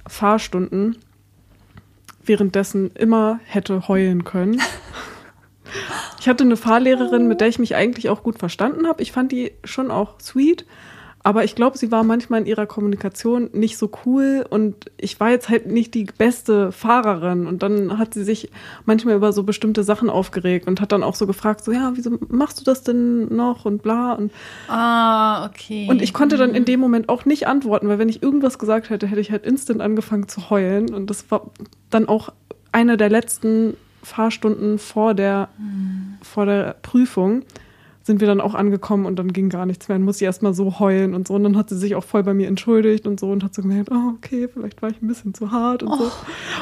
[0.08, 0.97] Fahrstunden
[2.24, 4.62] währenddessen immer hätte heulen können.
[6.20, 9.02] Ich hatte eine Fahrlehrerin, mit der ich mich eigentlich auch gut verstanden habe.
[9.02, 10.66] Ich fand die schon auch sweet,
[11.30, 15.30] aber ich glaube, sie war manchmal in ihrer Kommunikation nicht so cool und ich war
[15.30, 17.45] jetzt halt nicht die beste Fahrerin.
[17.45, 18.49] Und dann hat sie sich
[18.86, 22.17] manchmal über so bestimmte Sachen aufgeregt und hat dann auch so gefragt, so ja, wieso
[22.30, 24.32] machst du das denn noch und bla und
[24.69, 25.86] ah, okay.
[25.88, 28.89] und ich konnte dann in dem Moment auch nicht antworten, weil wenn ich irgendwas gesagt
[28.89, 30.91] hätte, hätte ich halt instant angefangen zu heulen.
[30.91, 31.51] Und das war
[31.91, 32.34] dann auch
[32.71, 35.49] eine der letzten Fahrstunden vor der,
[36.23, 37.43] vor der Prüfung
[38.10, 39.95] sind wir dann auch angekommen und dann ging gar nichts mehr.
[39.95, 41.36] Dann musste ich erstmal so heulen und so.
[41.36, 43.62] Und dann hat sie sich auch voll bei mir entschuldigt und so und hat so
[43.62, 46.12] gemerkt, oh, okay, vielleicht war ich ein bisschen zu hart und so.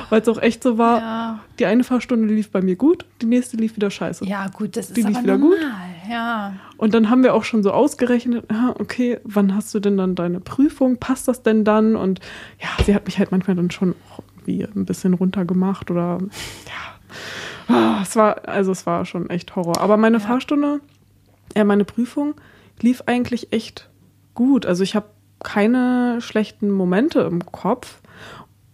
[0.09, 1.39] Weil es auch echt so war, Ja.
[1.57, 4.25] die eine Fahrstunde lief bei mir gut, die nächste lief wieder scheiße.
[4.25, 5.57] Ja, gut, das ist Die lief aber wieder normal.
[5.57, 6.11] gut.
[6.11, 6.53] Ja.
[6.75, 8.43] Und dann haben wir auch schon so ausgerechnet,
[8.77, 10.97] okay, wann hast du denn dann deine Prüfung?
[10.97, 11.95] Passt das denn dann?
[11.95, 12.19] Und
[12.61, 13.95] ja, sie hat mich halt manchmal dann schon
[14.35, 16.17] irgendwie ein bisschen runtergemacht oder
[16.65, 17.73] ja.
[17.73, 19.79] Ah, Es war, also es war schon echt Horror.
[19.79, 20.23] Aber meine Ja.
[20.25, 20.81] Fahrstunde,
[21.57, 22.35] ja, meine Prüfung
[22.79, 23.89] lief eigentlich echt
[24.35, 24.65] gut.
[24.65, 25.07] Also ich habe
[25.43, 28.01] keine schlechten Momente im Kopf.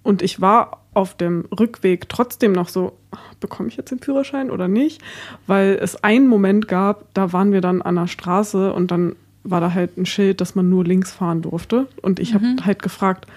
[0.03, 2.97] Und ich war auf dem Rückweg trotzdem noch so,
[3.39, 5.01] bekomme ich jetzt den Führerschein oder nicht?
[5.47, 9.15] Weil es einen Moment gab, da waren wir dann an der Straße und dann
[9.45, 11.87] war da halt ein Schild, dass man nur links fahren durfte.
[12.01, 13.27] Und ich habe halt gefragt,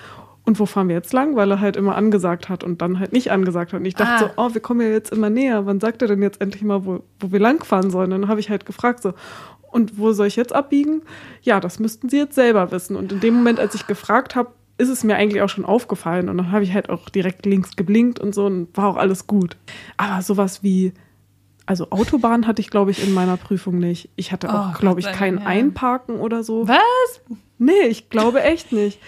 [0.47, 1.36] und wo fahren wir jetzt lang?
[1.36, 3.80] Weil er halt immer angesagt hat und dann halt nicht angesagt hat.
[3.80, 4.18] Und ich dachte Ah.
[4.18, 5.66] so, oh, wir kommen ja jetzt immer näher.
[5.66, 8.11] Wann sagt er denn jetzt endlich mal, wo, wo wir lang fahren sollen?
[8.11, 9.12] Dann habe ich halt gefragt so,
[9.70, 11.03] und wo soll ich jetzt abbiegen?
[11.42, 12.97] Ja, das müssten Sie jetzt selber wissen.
[12.97, 16.28] Und in dem Moment, als ich gefragt habe, ist es mir eigentlich auch schon aufgefallen.
[16.28, 19.26] Und dann habe ich halt auch direkt links geblinkt und so und war auch alles
[19.26, 19.57] gut.
[19.97, 20.92] Aber sowas wie,
[21.66, 24.11] also Autobahn hatte ich, glaube ich, in meiner Prüfung nicht.
[24.16, 25.47] Ich hatte auch, Oh, glaube ich, kein ja.
[25.47, 26.68] Einparken oder so.
[26.68, 27.20] Was?
[27.59, 29.01] Nee, ich glaube echt nicht.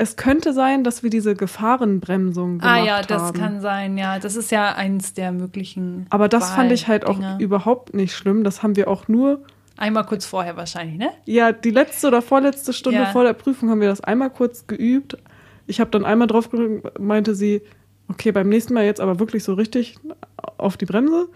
[0.00, 3.38] Es könnte sein, dass wir diese Gefahrenbremsung gemacht Ah ja, das haben.
[3.40, 4.18] kann sein, ja.
[4.20, 6.06] Das ist ja eins der möglichen.
[6.10, 8.44] Aber das fand ich halt auch überhaupt nicht schlimm.
[8.44, 9.42] Das haben wir auch nur,
[9.76, 11.10] Einmal kurz vorher wahrscheinlich, ne?
[11.24, 13.06] ja, die letzte oder vorletzte Stunde Ja.
[13.06, 15.16] vor der Prüfung haben wir das einmal kurz geübt.
[15.68, 17.62] Ich habe dann einmal drauf gedrückt, meinte sie,
[18.08, 19.96] okay, beim nächsten Mal jetzt aber wirklich so richtig
[20.56, 21.28] auf die Bremse.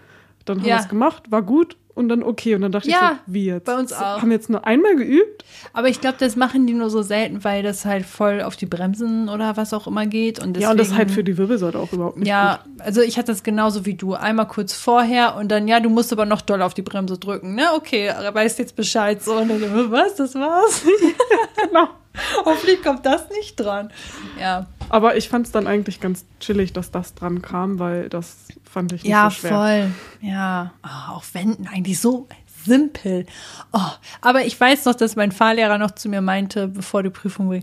[0.45, 0.75] Dann haben Ja.
[0.75, 2.55] wir es gemacht, war gut und dann okay.
[2.55, 3.65] Und dann dachte Ja, ich so, wie jetzt?
[3.65, 4.21] bei uns auch.
[4.21, 5.43] Haben wir jetzt nur einmal geübt?
[5.73, 8.65] Aber ich glaube, das machen die nur so selten, weil das halt voll auf die
[8.65, 10.39] Bremsen oder was auch immer geht.
[10.39, 12.81] Und deswegen, ja, und das halt für die Wirbelsäule auch überhaupt nicht Ja, gut.
[12.81, 14.13] also ich hatte das genauso wie du.
[14.13, 17.55] Einmal kurz vorher und dann, ja, du musst aber noch doll auf die Bremse drücken.
[17.55, 19.21] Ne, okay, weißt jetzt Bescheid.
[19.23, 20.83] So, und dann, was, das war's?
[21.67, 21.87] Genau.
[22.45, 23.91] Hoffentlich kommt das nicht dran.
[24.39, 28.47] Ja, Aber ich fand es dann eigentlich ganz chillig, dass das dran kam, weil das
[28.63, 29.51] fand ich nicht ja so schwer.
[29.51, 29.91] voll.
[30.21, 32.27] Ja, oh, auch wenn, eigentlich so
[32.65, 33.25] simpel.
[33.71, 33.79] Oh,
[34.21, 37.61] aber ich weiß noch, dass mein Fahrlehrer noch zu mir meinte, bevor die Prüfung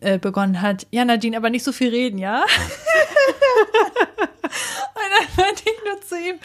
[0.00, 2.44] äh, begonnen hat, ja, Nadine, aber nicht so viel reden, ja?
[4.94, 6.36] Und dann meinte ich nur zu ihm,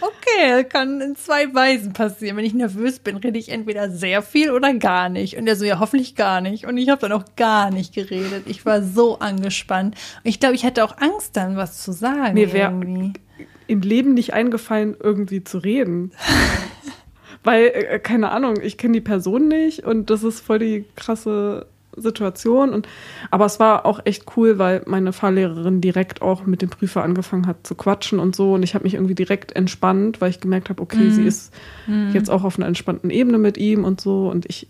[0.00, 2.36] okay, kann in zwei Weisen passieren.
[2.36, 5.36] Wenn ich nervös bin, rede ich entweder sehr viel oder gar nicht.
[5.36, 6.66] Und er so, ja, hoffentlich gar nicht.
[6.66, 8.44] Und ich habe dann auch gar nicht geredet.
[8.46, 9.94] Ich war so angespannt.
[10.22, 12.34] Und ich glaube, ich hatte auch Angst, dann was zu sagen.
[12.34, 13.12] Mir wär- irgendwie.
[13.68, 16.12] Im Leben nicht eingefallen, irgendwie zu reden.
[17.42, 21.66] weil, äh, keine Ahnung, ich kenne die Person nicht und das ist voll die krasse
[21.96, 22.70] Situation.
[22.74, 22.86] Und,
[23.30, 27.46] aber es war auch echt cool, weil meine Fahrlehrerin direkt auch mit dem Prüfer angefangen
[27.46, 28.54] hat zu quatschen und so.
[28.54, 31.52] Und ich habe mich irgendwie direkt entspannt, weil ich gemerkt habe, okay, sie ist
[32.12, 34.28] jetzt auch auf einer entspannten Ebene mit ihm und so.
[34.30, 34.68] Und ich,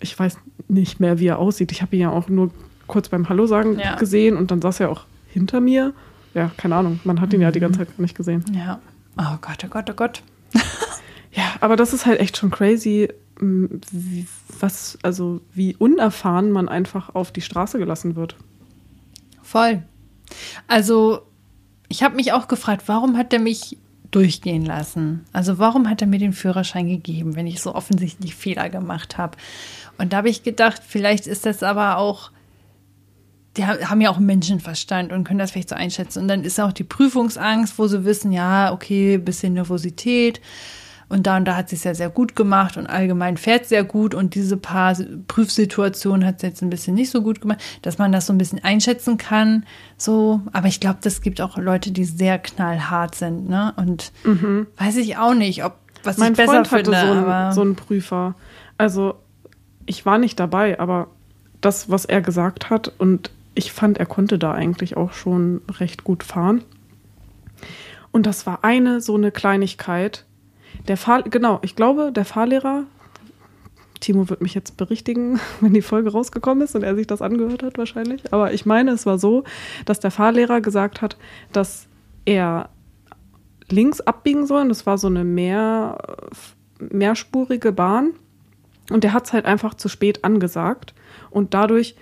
[0.00, 0.38] ich weiß
[0.68, 1.72] nicht mehr, wie er aussieht.
[1.72, 2.50] Ich habe ihn ja auch nur
[2.86, 3.96] kurz beim Hallo sagen Ja.
[3.96, 5.92] gesehen und dann saß er auch hinter mir.
[6.34, 7.00] Ja, keine Ahnung.
[7.04, 8.44] Man hat ihn ja die ganze Zeit gar nicht gesehen.
[8.54, 8.80] Ja.
[9.18, 10.22] Oh Gott, oh Gott, oh Gott.
[11.34, 13.08] Ja, aber das ist halt echt schon crazy,
[13.42, 14.26] wie,
[14.60, 18.36] was, also wie unerfahren man einfach auf die Straße gelassen wird.
[19.42, 19.82] Voll.
[20.68, 21.22] Also,
[21.88, 23.76] ich habe mich auch gefragt, warum hat er mich
[24.10, 25.24] durchgehen lassen?
[25.32, 29.36] Also, warum hat er mir den Führerschein gegeben, wenn ich so offensichtlich Fehler gemacht habe?
[29.98, 32.30] Und da habe ich gedacht, vielleicht ist das aber auch
[33.56, 36.20] die haben ja auch Menschenverstand und können das vielleicht so einschätzen.
[36.20, 40.40] Und dann ist auch die Prüfungsangst, wo sie wissen, ja, okay, bisschen Nervosität.
[41.12, 43.84] Und da und da hat sie es ja sehr gut gemacht und allgemein fährt sehr
[43.84, 44.14] gut.
[44.14, 44.96] Und diese paar
[45.28, 48.38] Prüfsituationen hat sie jetzt ein bisschen nicht so gut gemacht, dass man das so ein
[48.38, 49.66] bisschen einschätzen kann.
[49.98, 53.74] So, aber ich glaube, das gibt auch Leute, die sehr knallhart sind, ne?
[53.76, 54.66] Und mhm.
[54.78, 56.96] weiß ich auch nicht, ob was mein ich besser Freund finde.
[56.96, 58.34] Hatte so, einen, so einen Prüfer.
[58.78, 59.16] Also
[59.84, 61.08] ich war nicht dabei, aber
[61.60, 66.04] das, was er gesagt hat und ich fand, er konnte da eigentlich auch schon recht
[66.04, 66.64] gut fahren.
[68.12, 70.24] Und das war eine so eine Kleinigkeit.
[70.88, 72.84] Der Fahr genau, ich glaube, der Fahrlehrer,
[74.00, 77.62] Timo wird mich jetzt berichtigen, wenn die Folge rausgekommen ist und er sich das angehört
[77.62, 78.32] hat wahrscheinlich.
[78.32, 79.44] Aber ich meine, es war so,
[79.84, 81.16] dass der Fahrlehrer gesagt hat,
[81.52, 81.86] dass
[82.24, 82.68] er
[83.68, 84.62] links abbiegen soll.
[84.62, 85.98] Und das war so eine mehr,
[86.78, 88.12] mehrspurige Bahn.
[88.90, 90.94] Und der hat es halt einfach zu spät angesagt.
[91.30, 91.96] Und dadurch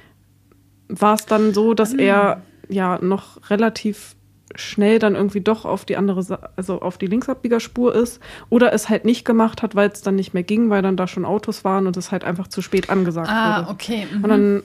[0.88, 4.16] war es dann so, dass er ja noch relativ
[4.54, 9.04] schnell dann irgendwie doch auf die andere, also auf die Linksabbiegerspur ist oder es halt
[9.04, 11.86] nicht gemacht hat, weil es dann nicht mehr ging, weil dann da schon Autos waren
[11.86, 13.70] und es halt einfach zu spät angesagt ah, wurde.
[13.70, 14.06] okay.
[14.12, 14.24] Mhm.
[14.24, 14.62] Und dann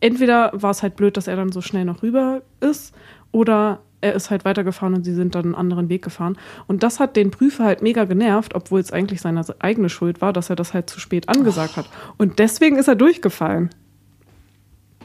[0.00, 2.94] entweder war es halt blöd, dass er dann so schnell noch rüber ist
[3.32, 6.38] oder er ist halt weitergefahren und sie sind dann einen anderen Weg gefahren.
[6.66, 10.32] Und das hat den Prüfer halt mega genervt, obwohl es eigentlich seine eigene Schuld war,
[10.32, 11.76] dass er das halt zu spät angesagt oh.
[11.78, 11.86] hat.
[12.16, 13.70] Und deswegen ist er durchgefallen.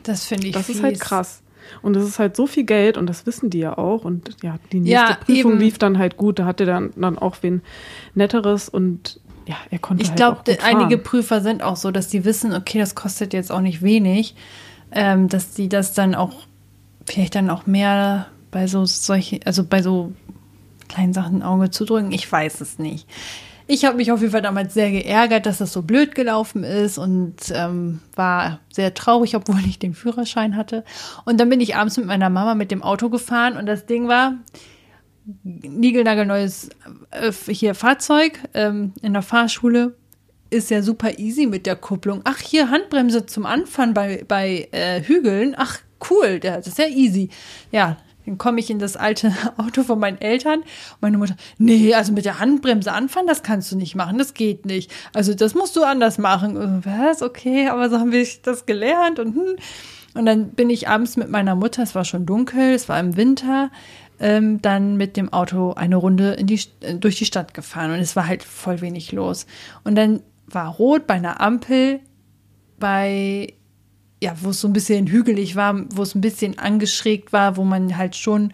[0.04, 0.78] Das finde ich Das fies.
[0.78, 1.42] ist halt krass.
[1.86, 4.06] Und das ist halt so viel Geld und das wissen die ja auch.
[4.06, 5.60] Und ja, die nächste ja, Prüfung eben.
[5.60, 6.40] lief dann halt gut.
[6.40, 7.62] Da hatte dann, dann auch wen
[8.16, 12.26] Netteres und ja, er konnte ich halt glaube, einige Prüfer sind auch so, dass die
[12.26, 14.36] wissen, okay, das kostet jetzt auch nicht wenig,
[14.92, 16.34] ähm, dass die das dann auch
[17.06, 20.14] vielleicht dann auch mehr bei so solche, also bei so
[20.88, 22.12] kleinen Sachen ein Auge zudrücken.
[22.12, 23.08] Ich weiß es nicht.
[23.68, 27.00] Ich habe mich auf jeden Fall damals sehr geärgert, dass das so blöd gelaufen ist
[27.00, 30.84] und ähm, war sehr traurig, obwohl ich den Führerschein hatte.
[31.26, 34.08] Und dann bin ich abends mit meiner Mama mit dem Auto gefahren und das Ding
[34.08, 34.36] war
[35.44, 36.70] niegelnagelneues
[37.10, 39.96] äh, hier Fahrzeug ähm, in der Fahrschule.
[40.52, 42.22] Ist ja super easy mit der Kupplung.
[42.24, 45.56] Ach, hier Handbremse zum Anfahren bei, bei äh, Hügeln.
[45.58, 45.80] Ach,
[46.12, 47.30] cool, das ist ja easy.
[47.72, 50.64] Ja, dann komme ich in das alte Auto von meinen Eltern.
[51.02, 54.66] Meine Mutter, nee, also mit der Handbremse anfahren, das kannst du nicht machen, das geht
[54.66, 54.92] nicht.
[55.14, 56.84] Also das musst du anders machen.
[56.86, 57.22] Was?
[57.22, 59.56] Okay, aber so haben wir das gelernt und hm.
[60.16, 63.18] Und dann bin ich abends mit meiner Mutter, es war schon dunkel, es war im
[63.18, 63.70] Winter,
[64.20, 66.62] ähm, dann mit dem Auto eine Runde die,
[67.00, 69.46] durch die Stadt gefahren und es war halt voll wenig los.
[69.84, 72.00] Und dann war rot bei einer Ampel
[72.80, 73.54] bei
[74.26, 77.64] ja, wo es so ein bisschen hügelig war, wo es ein bisschen angeschrägt war, wo
[77.64, 78.54] man halt schon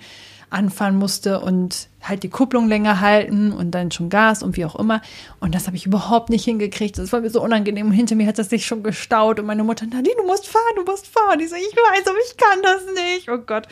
[0.50, 4.76] anfahren musste und halt die Kupplung länger halten und dann schon Gas und wie auch
[4.76, 5.02] immer.
[5.40, 6.98] Und das habe ich überhaupt nicht hingekriegt.
[6.98, 7.88] Das war mir so unangenehm.
[7.88, 9.40] Und hinter mir hat das sich schon gestaut.
[9.40, 11.40] Und meine Mutter, Nadine, du musst fahren, du musst fahren.
[11.40, 13.30] Ich so, ich weiß, aber ich kann das nicht.
[13.30, 13.66] Oh Gott.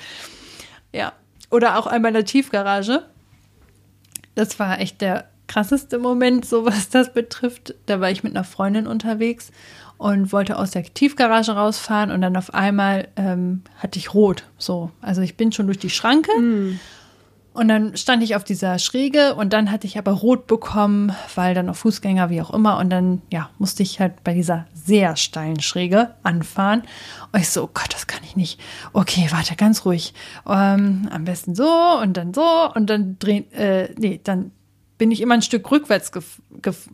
[0.93, 1.12] Ja.
[1.52, 3.04] Oder auch einmal in der Tiefgarage.
[4.36, 7.76] Das war echt der krasseste Moment, so was das betrifft.
[7.88, 9.52] Da war ich mit einer Freundin unterwegs
[10.00, 14.45] und wollte aus der Tiefgarage rausfahren und dann auf einmal ähm, hatte ich rot.
[14.58, 16.32] So, also ich bin schon durch die Schranke.
[16.39, 16.80] Mm.
[17.52, 21.54] Und dann stand ich auf dieser Schräge und dann hatte ich aber rot bekommen, weil
[21.54, 22.78] dann auf Fußgänger, wie auch immer.
[22.78, 26.84] Und dann, ja, musste ich halt bei dieser sehr steilen Schräge anfahren.
[27.34, 28.62] Und ich so, oh Gott, das kann ich nicht.
[28.93, 30.14] Okay, warte, ganz ruhig.
[30.47, 31.68] Ähm, am besten so
[32.02, 34.52] und dann so und dann drehen, äh, nee, dann
[34.97, 36.88] bin ich immer ein Stück rückwärts gef gef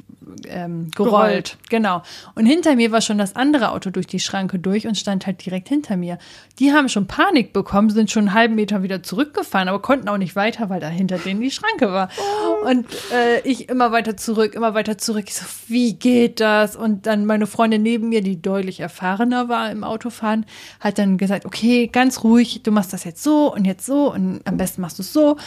[0.48, 0.96] ähm, gerollt.
[0.96, 1.58] gerollt.
[1.70, 2.02] Genau.
[2.36, 5.46] Und hinter mir war schon das andere Auto durch die Schranke durch und stand halt
[5.46, 6.18] direkt hinter mir.
[6.60, 10.18] Die haben schon Panik bekommen, sind schon einen halben Meter wieder zurückgefahren, aber konnten auch
[10.18, 12.10] nicht weiter, weil da hinter denen die Schranke war.
[12.18, 12.70] Oh.
[12.70, 15.26] Und äh, ich immer weiter zurück, immer weiter zurück.
[15.28, 16.76] Ich so, wie geht das?
[16.76, 20.46] Und dann meine Freundin neben mir, die deutlich erfahrener war im Autofahren,
[20.80, 24.42] hat dann gesagt, okay, ganz ruhig, du machst das jetzt so und jetzt so und
[24.46, 25.38] am besten machst du es so.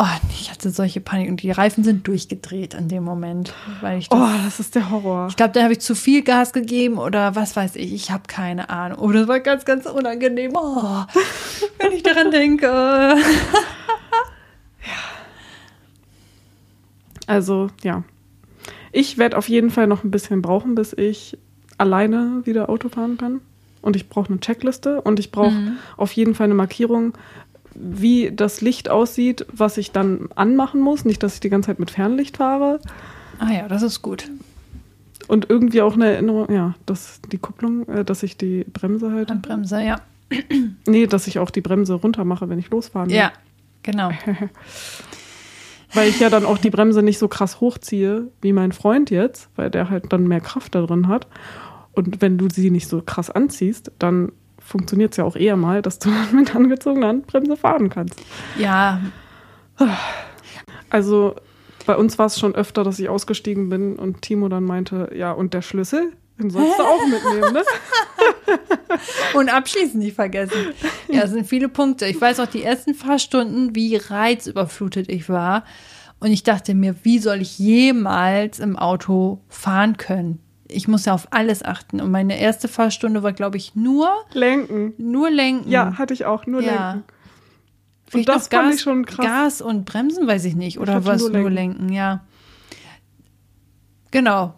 [0.00, 4.08] Oh, ich hatte solche Panik und die Reifen sind durchgedreht an dem Moment, weil ich
[4.08, 5.26] das, Oh, das ist der Horror.
[5.28, 8.22] Ich glaube, da habe ich zu viel Gas gegeben oder was weiß ich, ich habe
[8.28, 9.00] keine Ahnung.
[9.00, 10.52] Oh, das war ganz ganz unangenehm.
[10.54, 11.02] Oh,
[11.80, 12.66] wenn ich daran denke.
[12.68, 13.16] ja.
[17.26, 18.04] Also, ja.
[18.92, 21.36] Ich werde auf jeden Fall noch ein bisschen brauchen, bis ich
[21.76, 23.40] alleine wieder Auto fahren kann.
[23.82, 25.78] Und ich brauche eine Checkliste und ich brauche mhm.
[25.96, 27.14] auf jeden Fall eine Markierung,
[27.80, 31.04] wie das Licht aussieht, was ich dann anmachen muss.
[31.04, 32.80] Nicht, dass ich die ganze Zeit mit Fernlicht fahre.
[33.38, 34.30] Ah ja, das ist gut.
[35.28, 39.30] Und irgendwie auch eine Erinnerung, ja, dass die Kupplung, äh, dass ich die Bremse halt.
[39.42, 40.00] Bremse, ja.
[40.86, 43.16] nee, dass ich auch die Bremse runter mache, wenn ich losfahren will.
[43.16, 43.32] Ja,
[43.82, 44.10] genau.
[45.94, 49.48] weil ich ja dann auch die Bremse nicht so krass hochziehe wie mein Freund jetzt,
[49.56, 51.26] weil der halt dann mehr Kraft da drin hat.
[51.92, 54.32] Und wenn du sie nicht so krass anziehst, dann
[54.68, 58.20] funktioniert es ja auch eher mal, dass du mit angezogener Handbremse fahren kannst.
[58.58, 59.00] Ja.
[60.90, 61.36] Also
[61.86, 65.32] bei uns war es schon öfter, dass ich ausgestiegen bin und Timo dann meinte, ja,
[65.32, 67.62] und der Schlüssel, den sollst du auch mitnehmen, ne?
[69.34, 70.72] Und abschließend nicht vergessen.
[71.08, 72.06] Ja, es sind viele Punkte.
[72.06, 75.64] Ich weiß auch die ersten Fahrstunden, wie reizüberflutet ich war.
[76.20, 80.40] Und ich dachte mir, wie soll ich jemals im Auto fahren können?
[80.70, 82.00] Ich muss ja auf alles achten.
[82.00, 84.92] Und meine erste Fahrstunde war, glaube ich, nur Lenken.
[84.98, 85.70] Nur lenken.
[85.70, 86.92] Ja, hatte ich auch, nur Ja.
[86.92, 87.04] lenken.
[88.06, 89.26] Vielleicht das noch Gas, fand ich schon krass.
[89.26, 90.78] Gas und Bremsen, weiß ich nicht.
[90.78, 91.90] Oder was nur nur lenken.
[91.92, 92.20] ja.
[94.10, 94.54] Genau.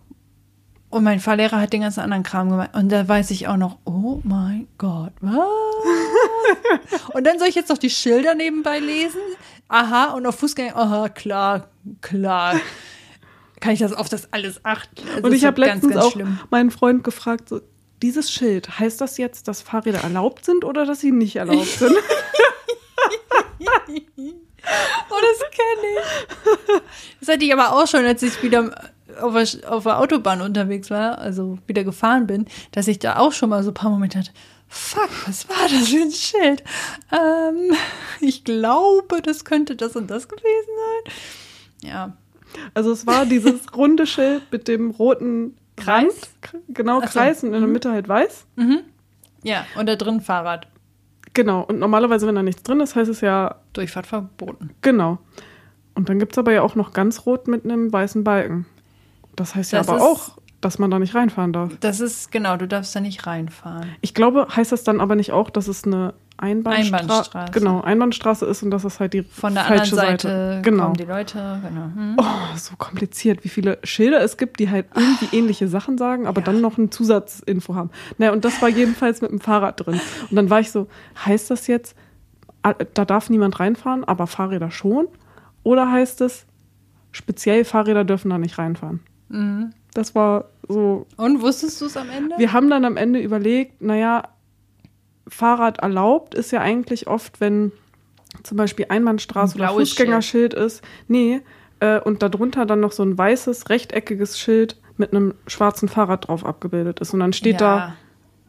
[0.90, 2.70] Und mein Fahrlehrer hat den ganzen anderen Kram gemacht.
[2.74, 5.36] Und da weiß ich auch noch, oh mein Gott, was?
[7.14, 9.20] und dann soll ich jetzt noch die Schilder nebenbei lesen?
[9.68, 11.68] Aha, und auf Fußgänger, aha, klar,
[12.00, 12.56] klar.
[13.61, 15.06] Kann ich das auf das alles achten?
[15.08, 16.38] Also Und ich habe letztens ganz auch schlimm.
[16.50, 17.61] meinen Freund gefragt, so,
[18.02, 21.94] dieses Schild, heißt das jetzt, dass Fahrräder erlaubt sind oder dass sie nicht erlaubt sind?
[25.11, 26.82] Oh, das kenne ich.
[27.20, 30.90] Das hatte ich aber auch schon, als ich wieder auf der, auf der Autobahn unterwegs
[30.90, 34.18] war, also wieder gefahren bin, dass ich da auch schon mal so ein paar Momente
[34.18, 34.32] hatte.
[34.68, 36.62] Fuck, was war das für ein Schild?
[37.11, 37.74] Ähm,
[38.20, 40.70] ich glaube, das könnte das und das gewesen
[41.02, 41.90] sein.
[41.90, 42.16] Ja.
[42.74, 46.30] Also es war dieses runde Schild mit dem roten Kreis?
[46.53, 47.18] Rand, genau Ach so.
[47.18, 48.46] Kreis und in der Mitte halt weiß.
[49.42, 50.66] Ja, und da drin Fahrrad.
[51.32, 51.62] Genau.
[51.62, 54.70] Und normalerweise, wenn da nichts drin ist, heißt es ja Durchfahrt verboten.
[54.82, 55.18] genau.
[55.94, 58.64] Und dann gibt es aber ja auch noch ganz rot mit einem weißen Balken.
[59.36, 61.72] Das heißt ja Das aber ist- auch, dass man da nicht reinfahren darf.
[61.80, 63.88] Das ist, genau, du darfst da nicht reinfahren.
[64.01, 67.53] Ich glaube, heißt das dann aber nicht auch, dass es eine Einbahnstraße, Einbahnstraße.
[67.53, 70.61] genau, Einbahnstraße ist und dass es halt die Von der anderen falsche Seite, Seite.
[70.62, 70.82] Genau.
[70.84, 71.61] kommen die Leute.
[71.68, 71.84] Genau.
[71.95, 72.16] Hm.
[72.18, 76.41] Oh, so kompliziert, wie viele Schilder es gibt, die halt irgendwie ähnliche Sachen sagen, aber
[76.41, 76.47] Ja.
[76.47, 77.91] dann noch eine Zusatzinfo haben.
[78.18, 80.01] Naja, und das war jedenfalls mit dem Fahrrad drin.
[80.30, 80.88] Und dann war ich so,
[81.24, 81.95] heißt das jetzt,
[82.62, 85.07] ah, da darf niemand reinfahren, aber Fahrräder schon?
[85.62, 86.47] Oder heißt es,
[87.12, 89.01] speziell Fahrräder dürfen da nicht reinfahren?
[89.28, 89.70] Mhm.
[89.95, 92.36] Das war so, Und wusstest du es am Ende?
[92.38, 94.22] wir haben dann am Ende überlegt, naja,
[95.30, 97.72] Fahrrad erlaubt ist ja eigentlich oft, wenn
[98.42, 100.82] zum Beispiel Einbahnstraße Ein oder Fußgängerschild ist.
[101.08, 101.40] Nee,
[101.80, 106.44] äh, und darunter dann noch so ein weißes, rechteckiges Schild mit einem schwarzen Fahrrad drauf
[106.44, 107.14] abgebildet ist.
[107.14, 107.94] Und dann steht da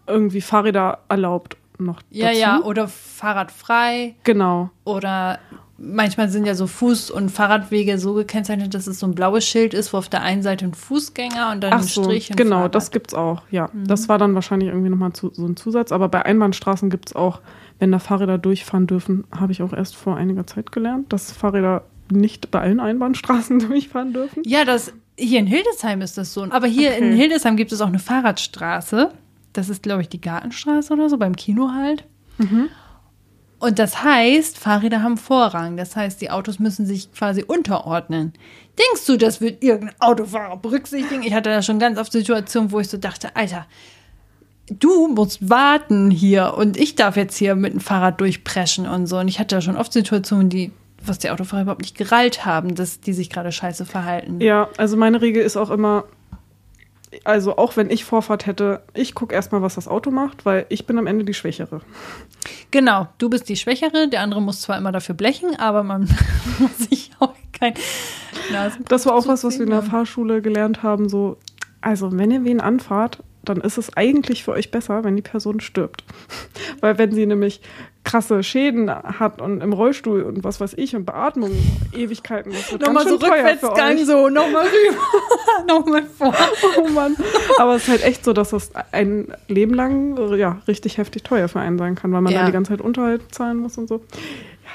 [0.07, 2.39] irgendwie Fahrräder erlaubt noch Ja, dazu.
[2.39, 4.69] ja, oder fahrradfrei Genau.
[4.84, 5.39] oder
[5.82, 9.73] manchmal sind ja so Fuß- und Fahrradwege so gekennzeichnet, dass es so ein blaues Schild
[9.73, 12.29] ist, wo auf der einen Seite ein Fußgänger und dann Ach ein so, Strich.
[12.32, 12.71] ein genau, Fahrrad.
[12.71, 12.73] Mhm.
[12.73, 13.69] das gibt's auch, ja.
[13.73, 15.91] Das war dann wahrscheinlich irgendwie nochmal zu, so ein Zusatz.
[15.91, 17.41] Aber bei Einbahnstraßen gibt's auch,
[17.79, 21.84] wenn da Fahrräder durchfahren dürfen, habe ich auch erst vor einiger Zeit gelernt, dass Fahrräder
[22.11, 24.43] nicht bei allen Einbahnstraßen durchfahren dürfen.
[24.45, 26.43] Ja, das hier in Hildesheim ist das so.
[26.49, 27.15] Aber hier in Okay.
[27.17, 29.11] Hildesheim gibt es auch eine Fahrradstraße.
[29.53, 32.05] Das ist, glaube ich, die Gartenstraße oder so, beim Kino halt.
[32.38, 32.69] Mhm.
[33.62, 35.78] Und das heißt, Fahrräder haben Vorrang.
[35.78, 38.34] Das heißt, die Autos müssen sich quasi unterordnen.
[38.80, 41.22] Denkst du, das wird irgendein Autofahrer berücksichtigen?
[41.22, 43.68] Ich hatte da schon ganz oft Situationen, wo ich so dachte, Alter,
[44.72, 49.20] du musst warten hier und ich darf jetzt hier mit dem Fahrrad durchpreschen und so.
[49.20, 50.72] Und ich hatte da schon oft Situationen, die,
[51.05, 54.41] was die Autofahrer überhaupt nicht gerallt haben, dass die sich gerade scheiße verhalten.
[54.41, 56.05] Ja, also meine Regel ist auch immer,
[57.24, 60.86] also auch wenn ich Vorfahrt hätte, ich gucke erstmal, was das Auto macht, weil ich
[60.86, 61.82] bin am Ende die Schwächere.
[62.72, 66.01] Genau, du bist die Schwächere, der andere muss zwar immer dafür blechen, aber man
[66.59, 67.74] muss sich auch kein
[68.88, 69.84] Das war auch was, was wir in der.
[69.84, 71.38] Fahrschule gelernt haben, so,
[71.82, 75.59] also wenn ihr wen anfahrt, dann ist es eigentlich für euch besser, wenn die Person
[75.59, 76.03] stirbt.
[76.80, 77.62] Weil wenn sie nämlich
[78.04, 81.52] krasse Schäden hat und im Rollstuhl und was weiß ich und Beatmung
[81.93, 85.02] Ewigkeiten, das wird Nochmal so Rückwärtsgang, so, nochmal rüber,
[85.68, 86.34] nochmal vor.
[86.80, 87.16] Oh Mann.
[87.60, 91.47] Aber es ist halt echt so, dass das ein Leben lang ja, richtig heftig teuer
[91.47, 92.39] für einen sein kann, weil man Ja.
[92.39, 93.97] dann die ganze Zeit Unterhalt zahlen muss und so.
[93.97, 94.72] Ja.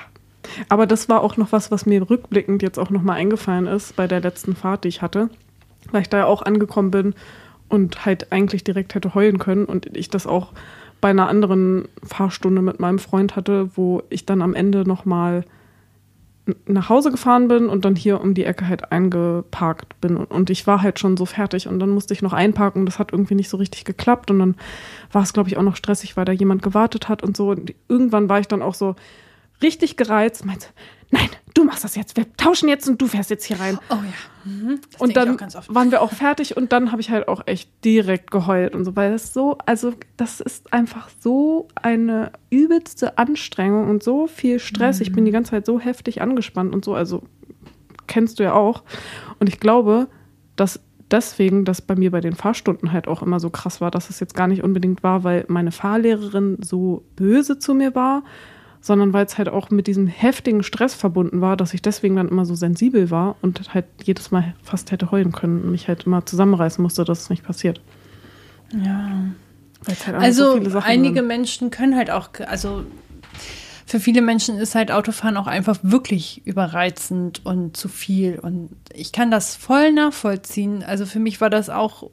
[0.69, 4.07] Aber das war auch noch was, was mir rückblickend jetzt auch nochmal eingefallen ist bei
[4.07, 5.31] der letzten Fahrt, die ich hatte,
[5.91, 7.15] weil ich da ja auch angekommen bin
[7.69, 10.53] und halt eigentlich direkt hätte heulen können und ich das auch
[11.01, 15.45] bei einer anderen Fahrstunde mit meinem Freund hatte, wo ich dann am Ende nochmal
[16.67, 20.17] nach Hause gefahren bin und dann hier um die Ecke halt eingeparkt bin.
[20.17, 22.87] Und, ich war halt schon so fertig und dann musste ich noch einparken.
[22.87, 24.31] Das hat irgendwie nicht so richtig geklappt.
[24.31, 24.55] Und dann
[25.11, 27.51] war es, glaube ich, auch noch stressig, weil da jemand gewartet hat und so.
[27.51, 28.95] Und irgendwann war ich dann auch so
[29.61, 30.69] richtig gereizt, meinte,
[31.11, 33.79] nein, du machst das jetzt, wir tauschen jetzt und du fährst jetzt hier rein.
[33.91, 34.51] Oh ja.
[34.51, 34.81] Mhm.
[34.93, 35.39] Das und dann
[35.69, 38.95] waren wir auch fertig und dann habe ich halt auch echt direkt geheult und so,
[38.95, 45.01] weil das so, also das ist einfach so eine übelste Anstrengung und so viel Stress.
[45.01, 45.27] Ich bin Mhm.
[45.27, 47.23] die ganze Zeit so heftig angespannt und so, also
[48.07, 48.85] kennst du ja auch.
[49.41, 50.09] Und ich glaube,
[50.55, 50.81] dass
[51.11, 54.21] deswegen, dass bei mir bei den Fahrstunden halt auch immer so krass war, dass es
[54.21, 58.23] jetzt gar nicht unbedingt war, weil meine Fahrlehrerin so böse zu mir war,
[58.81, 62.29] sondern weil es halt auch mit diesem heftigen Stress verbunden war, dass ich deswegen dann
[62.29, 66.05] immer so sensibel war und halt jedes Mal fast hätte heulen können und mich halt
[66.05, 67.81] immer zusammenreißen musste, dass es nicht passiert.
[68.73, 69.23] Ja.
[69.87, 71.29] Halt also so einige sind.
[71.29, 72.85] Menschen können halt auch, also
[73.87, 78.39] für viele Menschen ist halt Autofahren auch einfach wirklich überreizend und zu viel.
[78.41, 80.83] Und ich kann das voll nachvollziehen.
[80.83, 82.11] Also für mich war das auch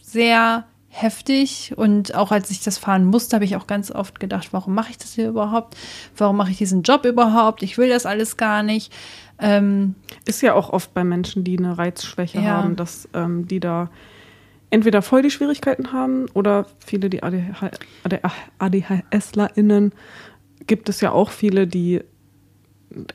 [0.00, 0.64] sehr
[0.94, 4.74] heftig und auch als ich das fahren musste, habe ich auch ganz oft gedacht, warum
[4.74, 5.76] mache ich das hier überhaupt?
[6.16, 7.64] Warum mache ich diesen Job überhaupt?
[7.64, 8.92] Ich will das alles gar nicht.
[9.40, 12.44] Ähm, ist ja auch oft bei Menschen, die eine Reizschwäche ja.
[12.44, 13.90] haben, dass ähm, die da
[14.70, 17.22] entweder voll die Schwierigkeiten haben oder viele, die
[18.58, 19.92] ADHSlerInnen
[20.66, 22.02] gibt es ja auch viele, die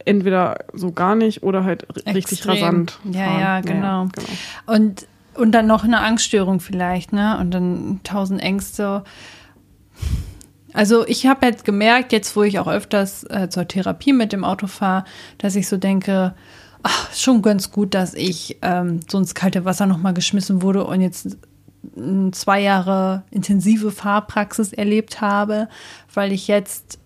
[0.06, 2.14] entweder so gar nicht oder halt Extrem.
[2.14, 2.92] richtig rasant.
[2.92, 3.14] Fahren.
[3.14, 4.04] Ja, ja, genau.
[4.04, 4.28] Ja, genau.
[4.66, 5.08] Und,
[5.40, 7.38] und dann noch eine Angststörung vielleicht, ne?
[7.40, 9.04] Und dann tausend Ängste.
[10.74, 14.44] Also ich habe jetzt gemerkt, jetzt wo ich auch öfters äh, zur Therapie mit dem
[14.44, 15.06] Auto fahre,
[15.40, 16.36] dass ich so denke,
[16.84, 21.02] ach, schon ganz gut, dass ich ähm, so ins kalte Wasser nochmal geschmissen wurde und
[21.02, 21.38] jetzt
[22.32, 25.70] zwei Jahre intensive Fahrpraxis erlebt habe,
[26.14, 27.00] weil ich jetzt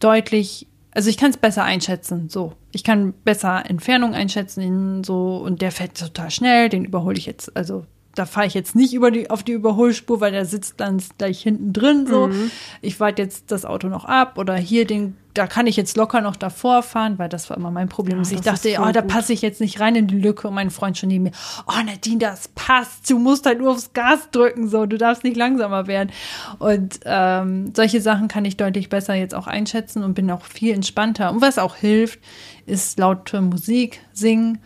[0.00, 0.66] deutlich,
[0.96, 2.54] also ich kann es besser einschätzen, so.
[2.72, 7.54] Ich kann besser Entfernung einschätzen, so, und der fährt total schnell, den überhole ich jetzt,
[7.54, 7.84] also
[8.16, 11.42] da fahre ich jetzt nicht über die, auf die Überholspur, weil der sitzt dann gleich
[11.42, 12.06] hinten drin.
[12.06, 12.50] So, mhm.
[12.80, 16.22] ich warte jetzt das Auto noch ab oder hier den, da kann ich jetzt locker
[16.22, 18.22] noch davor fahren, weil das war immer mein Problem.
[18.22, 20.70] Ja, ich dachte, oh, da passe ich jetzt nicht rein in die Lücke und mein
[20.70, 21.32] Freund schon neben mir,
[21.66, 25.36] oh Nadine, das passt, du musst halt nur aufs Gas drücken, so, du darfst nicht
[25.36, 26.10] langsamer werden.
[26.58, 30.72] Und ähm, solche Sachen kann ich deutlich besser jetzt auch einschätzen und bin auch viel
[30.72, 31.30] entspannter.
[31.30, 32.20] Und was auch hilft,
[32.64, 34.58] ist laute Musik, singen.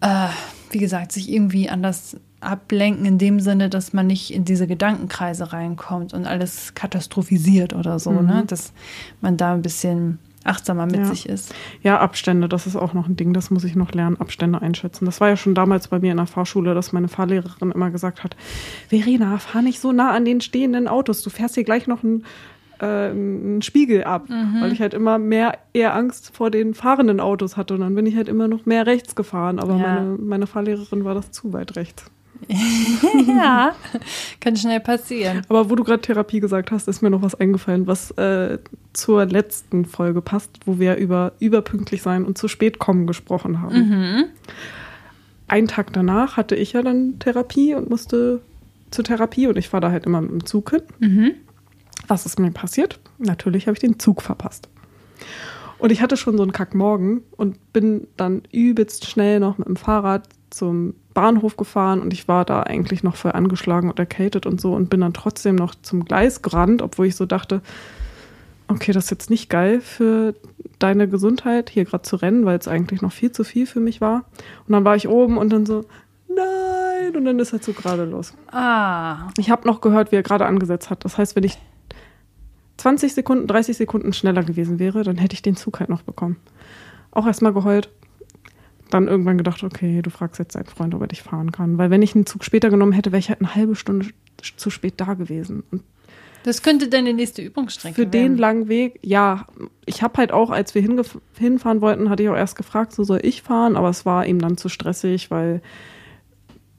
[0.00, 0.28] Äh,
[0.70, 5.52] wie gesagt, sich irgendwie anders ablenken in dem Sinne, dass man nicht in diese Gedankenkreise
[5.52, 8.22] reinkommt und alles katastrophisiert oder so, ne?
[8.22, 8.28] mhm.
[8.28, 8.44] ne?
[8.46, 8.72] Dass
[9.20, 11.04] man da ein bisschen achtsamer mit ja.
[11.04, 11.54] sich ist.
[11.82, 15.04] Ja, Abstände, das ist auch noch ein Ding, das muss ich noch lernen, Abstände einschätzen.
[15.04, 18.24] Das war ja schon damals bei mir in der Fahrschule, dass meine Fahrlehrerin immer gesagt
[18.24, 18.36] hat,
[18.88, 22.24] Verena, fahr nicht so nah an den stehenden Autos, du fährst hier gleich noch ein
[22.80, 24.60] äh, einen Spiegel ab, mhm.
[24.60, 28.06] weil ich halt immer mehr eher Angst vor den fahrenden Autos hatte und dann bin
[28.06, 29.78] ich halt immer noch mehr rechts gefahren, aber ja.
[29.78, 32.04] meine, meine Fahrlehrerin war das zu weit rechts.
[33.26, 33.74] Ja,
[34.40, 35.42] kann schnell passieren.
[35.48, 38.58] Aber wo du gerade Therapie gesagt hast, ist mir noch was eingefallen, was äh,
[38.92, 43.88] zur letzten Folge passt, wo wir über überpünktlich sein und zu spät kommen gesprochen haben.
[43.88, 44.24] Mhm.
[45.48, 48.40] Einen Tag danach hatte ich ja dann Therapie und musste
[48.90, 50.82] zur Therapie und ich war da halt immer mit dem Zug hin.
[51.00, 51.32] Mhm.
[52.06, 53.00] Was ist mir passiert?
[53.18, 54.68] Natürlich habe ich den Zug verpasst.
[55.78, 59.76] Und ich hatte schon so einen Kackmorgen und bin dann übelst schnell noch mit dem
[59.76, 64.60] Fahrrad zum Bahnhof gefahren und ich war da eigentlich noch voll angeschlagen und erkältet und
[64.60, 67.60] so und bin dann trotzdem noch zum Gleis gerannt, obwohl ich so dachte,
[68.68, 70.34] okay, das ist jetzt nicht geil für
[70.78, 74.00] deine Gesundheit, hier gerade zu rennen, weil es eigentlich noch viel zu viel für mich
[74.00, 74.24] war.
[74.66, 75.84] Und dann war ich oben und dann so,
[76.28, 78.34] nein, und dann ist er so gerade los.
[78.52, 79.30] Ah.
[79.38, 81.04] Ich habe noch gehört, wie er gerade angesetzt hat.
[81.04, 81.58] Das heißt, wenn ich
[82.76, 86.36] 20 Sekunden, 30 Sekunden schneller gewesen wäre, dann hätte ich den Zug halt noch bekommen.
[87.10, 87.90] Auch erstmal geheult,
[88.90, 91.78] dann irgendwann gedacht, okay, du fragst jetzt deinen Freund, ob er dich fahren kann.
[91.78, 94.08] Weil wenn ich einen Zug später genommen hätte, wäre ich halt eine halbe Stunde
[94.56, 95.62] zu spät da gewesen.
[95.70, 95.82] Und
[96.44, 98.12] das könnte deine nächste Übungsstrecke Für werden.
[98.12, 99.46] den langen Weg, ja.
[99.86, 103.20] Ich habe halt auch, als wir hinfahren wollten, hatte ich auch erst gefragt, so soll
[103.22, 105.60] ich fahren, aber es war ihm dann zu stressig, weil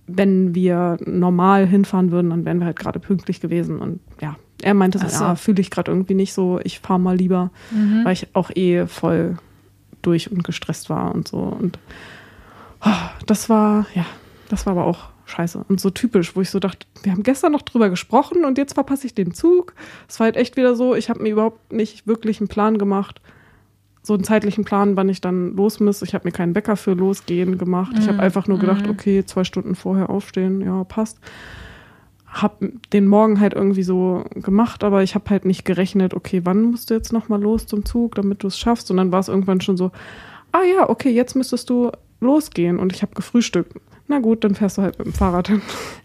[0.08, 3.80] wenn wir normal hinfahren würden, dann wären wir halt gerade pünktlich gewesen.
[3.80, 5.24] Und ja, er meinte so, so.
[5.24, 8.06] ja, fühle ich gerade irgendwie nicht so, ich fahre mal lieber, mhm.
[8.06, 9.38] weil ich auch eh voll
[10.02, 11.38] durch und gestresst war und so.
[11.38, 11.80] Und
[12.86, 14.06] oh, das war, ja,
[14.50, 17.52] das war aber auch scheiße und so typisch, wo ich so dachte, wir haben gestern
[17.52, 19.74] noch drüber gesprochen und jetzt verpasse ich den Zug.
[20.08, 23.22] Es war halt echt wieder so, ich habe mir überhaupt nicht wirklich einen Plan gemacht.
[24.02, 26.02] So einen zeitlichen Plan, wann ich dann los muss.
[26.02, 27.92] Ich habe mir keinen Wecker für losgehen gemacht.
[28.00, 28.20] Ich habe mhm.
[28.22, 28.92] einfach nur gedacht, mhm.
[28.92, 31.20] okay, zwei Stunden vorher aufstehen, ja, passt
[32.32, 36.62] habe den Morgen halt irgendwie so gemacht, aber ich habe halt nicht gerechnet, okay, wann
[36.62, 38.92] musst du jetzt nochmal los zum Zug, damit du es schaffst.
[38.92, 39.92] Und dann war es irgendwann schon so,
[40.52, 42.78] ah ja, okay, jetzt müsstest du losgehen.
[42.78, 43.74] Und ich habe gefrühstückt.
[44.08, 45.62] Na gut, dann fährst du halt mit dem Fahrrad hin.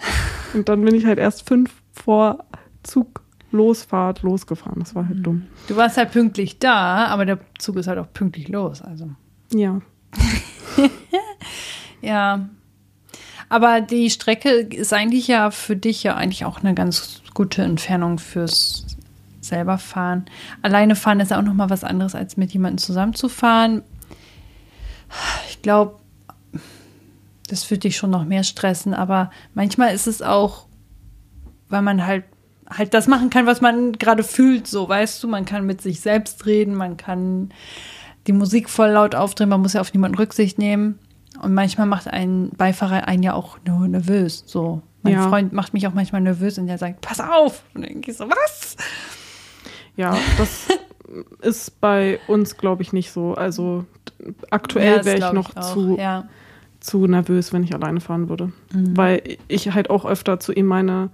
[0.55, 2.45] Und dann bin ich halt erst fünf vor
[2.83, 4.81] Zug Losfahrt losgefahren.
[4.81, 5.45] Das war halt dumm.
[5.69, 8.83] Du warst halt pünktlich da, aber der Zug ist halt auch pünktlich los.
[8.83, 9.11] Also.
[9.53, 9.81] Ja.
[12.03, 12.49] ja,
[13.55, 18.19] aber die Strecke ist eigentlich ja für dich ja eigentlich auch eine ganz gute Entfernung
[18.19, 18.85] fürs
[19.41, 20.25] selber fahren.
[20.63, 23.83] Alleine fahren ist ja auch noch mal was anderes, als mit jemandem zusammenzufahren.
[25.49, 26.01] Ich glaube,
[27.49, 30.67] Das würde dich schon noch mehr stressen, aber manchmal ist es auch,
[31.69, 32.25] weil man halt
[32.69, 36.01] halt das machen kann, was man gerade fühlt, so weißt du, man kann mit sich
[36.01, 37.53] selbst reden, man kann
[38.27, 40.99] die Musik voll laut aufdrehen, man muss ja auf niemanden Rücksicht nehmen.
[41.45, 44.43] Und manchmal macht ein Beifahrer einen ja auch nur nervös.
[44.47, 44.83] So.
[45.03, 45.29] Mein Ja.
[45.29, 47.63] Freund macht mich auch manchmal nervös und der sagt, pass auf.
[47.75, 48.77] Und dann denke ich so, was?
[49.97, 50.67] Ja, das
[51.43, 53.35] ist bei uns, glaube ich, nicht so.
[53.35, 53.85] Also
[54.25, 55.73] Ja, aktuell das wäre ich noch auch.
[55.75, 56.29] zu, Ja.
[56.81, 58.53] zu nervös, wenn ich alleine fahren würde.
[58.73, 58.97] Mhm.
[58.97, 61.11] Weil ich halt auch öfter zu ihm meine,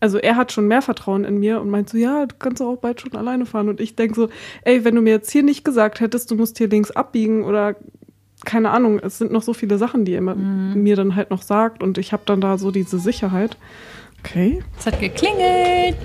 [0.00, 2.76] also er hat schon mehr Vertrauen in mir und meint so, ja, du kannst auch
[2.76, 3.68] bald schon alleine fahren.
[3.68, 4.28] Und ich denke so,
[4.62, 7.76] ey, wenn du mir jetzt hier nicht gesagt hättest, du musst hier links abbiegen oder
[8.44, 10.82] keine Ahnung, es sind noch so viele Sachen, die er Mhm.
[10.82, 13.56] mir dann halt noch sagt und ich habe dann da so diese Sicherheit.
[14.20, 14.62] Okay.
[14.78, 15.96] Es hat geklingelt.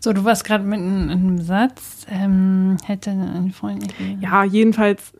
[0.00, 2.06] So, du warst gerade mitten in einem Satz.
[2.10, 3.94] Ähm, hätte ein Freund nicht.
[4.22, 5.12] Ja, jedenfalls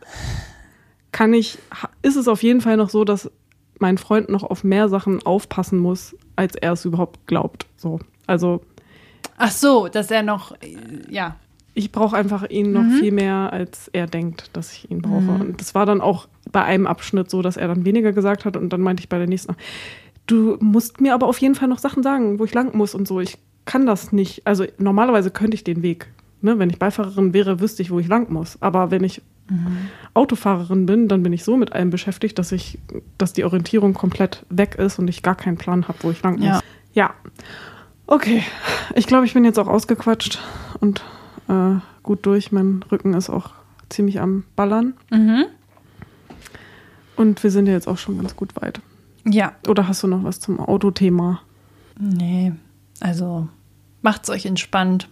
[1.12, 1.58] kann ich,
[2.02, 3.30] ist es auf jeden Fall noch so, dass
[3.78, 7.66] mein Freund noch auf mehr Sachen aufpassen muss, als er es überhaupt glaubt.
[7.76, 8.00] So.
[8.26, 8.60] Also
[9.36, 10.76] Ach so, dass er noch, äh,
[11.10, 11.36] ja.
[11.78, 15.30] Ich brauche einfach ihn noch viel mehr, als er denkt, dass ich ihn brauche.
[15.30, 18.56] Und das war dann auch bei einem Abschnitt so, dass er dann weniger gesagt hat
[18.56, 19.54] und dann meinte ich bei der nächsten,
[20.26, 23.06] du musst mir aber auf jeden Fall noch Sachen sagen, wo ich lang muss und
[23.06, 23.20] so.
[23.20, 24.44] Ich kann das nicht.
[24.44, 26.08] Also normalerweise könnte ich den Weg.
[26.40, 26.58] Ne?
[26.58, 28.60] Wenn ich Beifahrerin wäre, wüsste ich, wo ich lang muss.
[28.60, 29.22] Aber wenn ich
[30.14, 32.80] Autofahrerin bin, dann bin ich so mit allem beschäftigt, dass ich,
[33.18, 36.40] dass die Orientierung komplett weg ist und ich gar keinen Plan habe, wo ich lang
[36.40, 36.44] muss.
[36.44, 36.60] Ja.
[36.92, 37.14] ja.
[38.08, 38.42] Okay.
[38.96, 40.40] Ich glaube, ich bin jetzt auch ausgequatscht
[40.80, 41.04] und
[41.48, 42.52] äh, gut durch.
[42.52, 43.50] Mein Rücken ist auch
[43.88, 44.94] ziemlich am Ballern.
[45.10, 45.46] Mhm.
[47.16, 48.80] Und wir sind ja jetzt auch schon ganz gut weit.
[49.24, 49.52] Ja.
[49.66, 51.40] Oder hast du noch was zum Autothema?
[51.98, 52.52] Nee,
[53.00, 53.48] also
[54.02, 55.08] macht's euch entspannt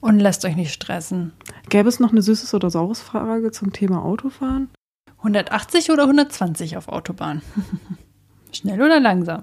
[0.00, 1.32] und lasst euch nicht stressen.
[1.68, 4.68] Gäbe es noch eine süßes oder saures Frage zum Thema Autofahren?
[5.18, 7.42] 180 oder 120 auf Autobahn?
[8.52, 9.42] Schnell oder langsam?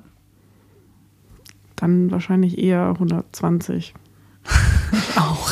[1.75, 3.93] Dann wahrscheinlich eher 120.
[5.17, 5.51] Auch.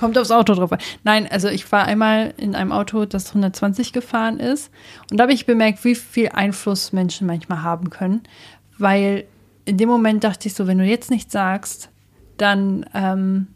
[0.00, 0.78] Kommt aufs Auto drauf an.
[1.04, 4.70] Nein, also ich war einmal in einem Auto, das 120 gefahren ist.
[5.10, 8.22] Und da habe ich bemerkt, wie viel Einfluss Menschen manchmal haben können.
[8.78, 9.26] Weil
[9.66, 11.90] in dem Moment dachte ich so, wenn du jetzt nichts sagst,
[12.38, 13.48] dann ähm,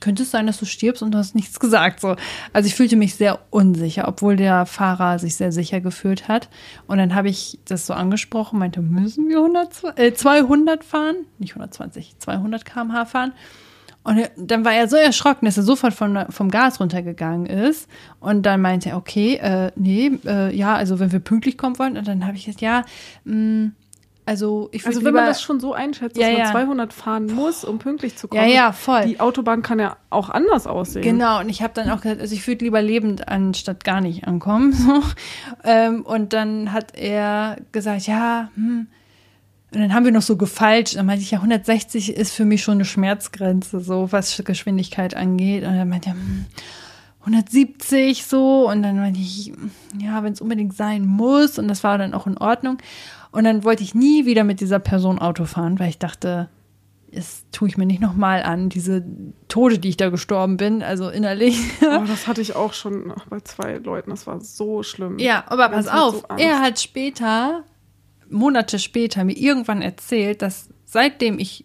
[0.00, 2.00] könnte es sein, dass du stirbst und du hast nichts gesagt.
[2.00, 2.16] So.
[2.52, 6.48] Also ich fühlte mich sehr unsicher, obwohl der Fahrer sich sehr sicher gefühlt hat.
[6.88, 11.26] Und dann habe ich das so angesprochen, meinte, müssen wir 100, äh, 200 fahren?
[11.38, 13.32] Nicht 120, 200 km/h fahren.
[14.04, 17.88] Und dann war er so erschrocken, dass er sofort von, vom Gas runtergegangen ist.
[18.18, 21.96] Und dann meinte er, okay, äh, nee, äh, ja, also wenn wir pünktlich kommen wollen.
[21.96, 22.84] Und dann habe ich gesagt, ja,
[23.24, 23.70] mh,
[24.24, 26.52] also ich Also würde wenn man lieber- das schon so einschätzt, Ja, dass man ja.
[26.52, 28.42] 200 fahren muss, um pünktlich zu kommen.
[28.42, 29.02] Ja, ja, voll.
[29.06, 31.02] Die Autobahn kann ja auch anders aussehen.
[31.02, 34.26] Genau, und ich habe dann auch gesagt, also ich würde lieber lebend anstatt gar nicht
[34.26, 34.72] ankommen.
[34.82, 35.02] So.
[35.64, 38.86] Ähm, und dann hat er gesagt, ja, hm.
[39.74, 40.96] Und dann haben wir noch so gefalscht.
[40.96, 45.64] Dann meinte ich, ja, 160 ist für mich schon eine Schmerzgrenze, so was Geschwindigkeit angeht.
[45.64, 46.46] Und dann meinte er, hm,
[47.20, 48.68] 170 so.
[48.68, 49.52] Und dann meinte ich,
[49.98, 51.58] ja, wenn es unbedingt sein muss.
[51.58, 52.78] Und das war dann auch in Ordnung.
[53.30, 56.50] Und dann wollte ich nie wieder mit dieser Person Auto fahren, weil ich dachte,
[57.12, 59.04] das tue ich mir nicht nochmal an, diese
[59.48, 61.58] Tode, die ich da gestorben bin, also innerlich.
[61.82, 64.10] Oh, das hatte ich auch schon bei zwei Leuten.
[64.10, 65.18] Das war so schlimm.
[65.18, 67.64] Ja, aber Ganz pass auf, so er hat später,
[68.32, 71.64] Monate später, mir irgendwann erzählt, dass seitdem ich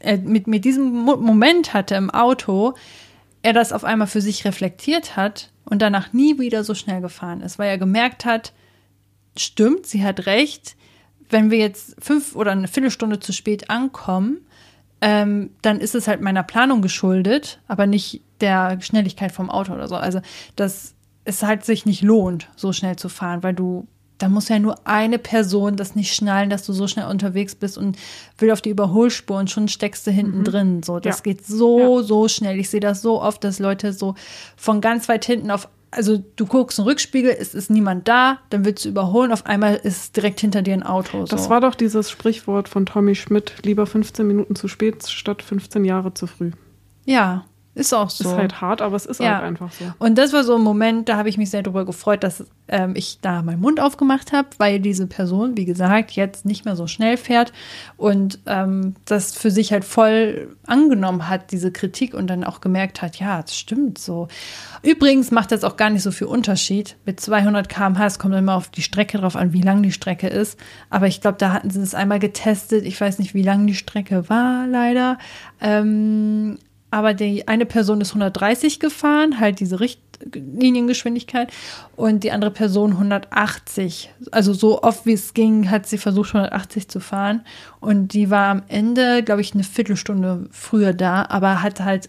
[0.00, 2.74] äh, mit mir diesen Mo Moment hatte im Auto,
[3.42, 7.42] er das auf einmal für sich reflektiert hat und danach nie wieder so schnell gefahren
[7.42, 8.52] ist, weil er gemerkt hat,
[9.36, 10.76] stimmt, sie hat recht,
[11.28, 14.38] wenn wir jetzt fünf oder eine Viertelstunde zu spät ankommen,
[15.00, 19.88] ähm, dann ist es halt meiner Planung geschuldet, aber nicht der Schnelligkeit vom Auto oder
[19.88, 19.96] so.
[19.96, 20.20] Also,
[20.56, 20.94] dass
[21.24, 23.86] es halt sich nicht lohnt, so schnell zu fahren, weil du,
[24.18, 27.76] da muss ja nur eine Person das nicht schnallen, dass du so schnell unterwegs bist
[27.76, 27.96] und
[28.38, 30.82] will auf die Überholspur und schon steckst du hinten drin.
[30.82, 31.22] So, das Ja.
[31.22, 32.02] geht so, Ja.
[32.02, 32.58] so schnell.
[32.58, 34.14] Ich sehe das so oft, dass Leute so
[34.56, 38.64] von ganz weit hinten auf also du guckst im Rückspiegel, es ist niemand da, dann
[38.66, 41.20] willst du überholen, auf einmal ist direkt hinter dir ein Auto.
[41.20, 41.26] So.
[41.26, 45.84] Das war doch dieses Sprichwort von Tommy Schmidt, lieber 15 Minuten zu spät statt 15
[45.86, 46.50] Jahre zu früh.
[47.06, 47.44] ja,
[47.76, 48.28] ist auch so.
[48.30, 49.34] Ist halt hart, aber es ist Ja.
[49.36, 49.84] halt einfach so.
[49.98, 52.94] Und das war so ein Moment, da habe ich mich sehr darüber gefreut, dass ähm,
[52.96, 56.86] ich da meinen Mund aufgemacht habe, weil diese Person, wie gesagt, jetzt nicht mehr so
[56.86, 57.52] schnell fährt
[57.98, 63.02] und ähm, das für sich halt voll angenommen hat, diese Kritik und dann auch gemerkt
[63.02, 64.26] hat, ja, das stimmt so.
[64.82, 66.96] Übrigens macht das auch gar nicht so viel Unterschied.
[67.04, 70.28] Mit 200 km/h, es kommt immer auf die Strecke drauf an, wie lang die Strecke
[70.28, 70.58] ist.
[70.88, 72.84] Aber ich glaube, da hatten sie es einmal getestet.
[72.86, 75.18] Ich weiß nicht, wie lang die Strecke war, leider.
[75.60, 76.58] Ähm,
[76.90, 80.00] aber die eine Person ist 130 gefahren, halt diese Richt
[80.34, 81.52] Liniengeschwindigkeit
[81.94, 84.10] und die andere Person 180.
[84.30, 87.42] Also so oft wie es ging, hat sie versucht 180 zu fahren
[87.80, 92.08] und die war am Ende, glaube ich, eine Viertelstunde früher da, aber hat halt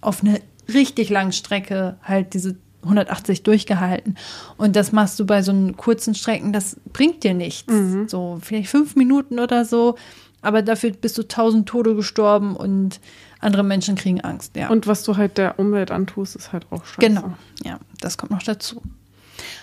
[0.00, 0.40] auf eine
[0.72, 4.16] richtig langen Strecke halt diese 180 durchgehalten.
[4.56, 7.72] Und das machst du bei so kurzen Strecken, das bringt dir nichts.
[7.72, 8.08] Mhm.
[8.08, 9.96] So vielleicht fünf Minuten oder so,
[10.42, 13.00] aber dafür bist du tausend Tode gestorben und
[13.40, 14.68] andere Menschen kriegen Angst, ja.
[14.68, 17.00] Und was du halt der Umwelt antust, ist halt auch scheiße.
[17.00, 17.34] Genau,
[17.64, 18.82] ja, das kommt noch dazu.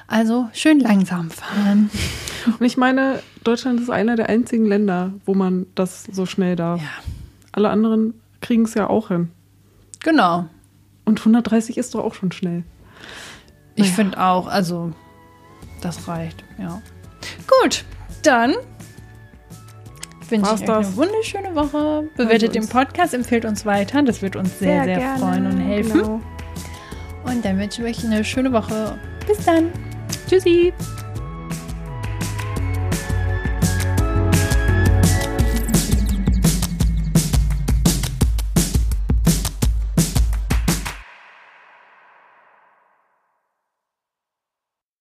[0.07, 1.89] Also schön langsam fahren.
[2.45, 6.81] Und ich meine, Deutschland ist einer der einzigen Länder, wo man das so schnell darf.
[6.81, 6.87] Ja.
[7.51, 9.31] Alle anderen kriegen es ja auch hin.
[10.01, 10.47] Genau.
[11.05, 12.63] Und 130 ist doch auch schon schnell.
[13.75, 13.93] Ich naja.
[13.93, 14.93] finde auch, also
[15.81, 16.81] das reicht, ja.
[17.61, 17.83] Gut,
[18.23, 18.53] dann
[20.31, 22.09] wünsche ich euch eine wunderschöne Woche.
[22.15, 24.01] Bewertet den Podcast, empfehlt uns weiter.
[24.03, 26.01] Das wird uns sehr, sehr, sehr freuen und helfen.
[26.01, 26.21] Genau.
[27.25, 28.97] Und dann wünsche ich euch eine schöne Woche.
[29.27, 29.71] Bis dann.
[30.27, 30.73] Tschüssi.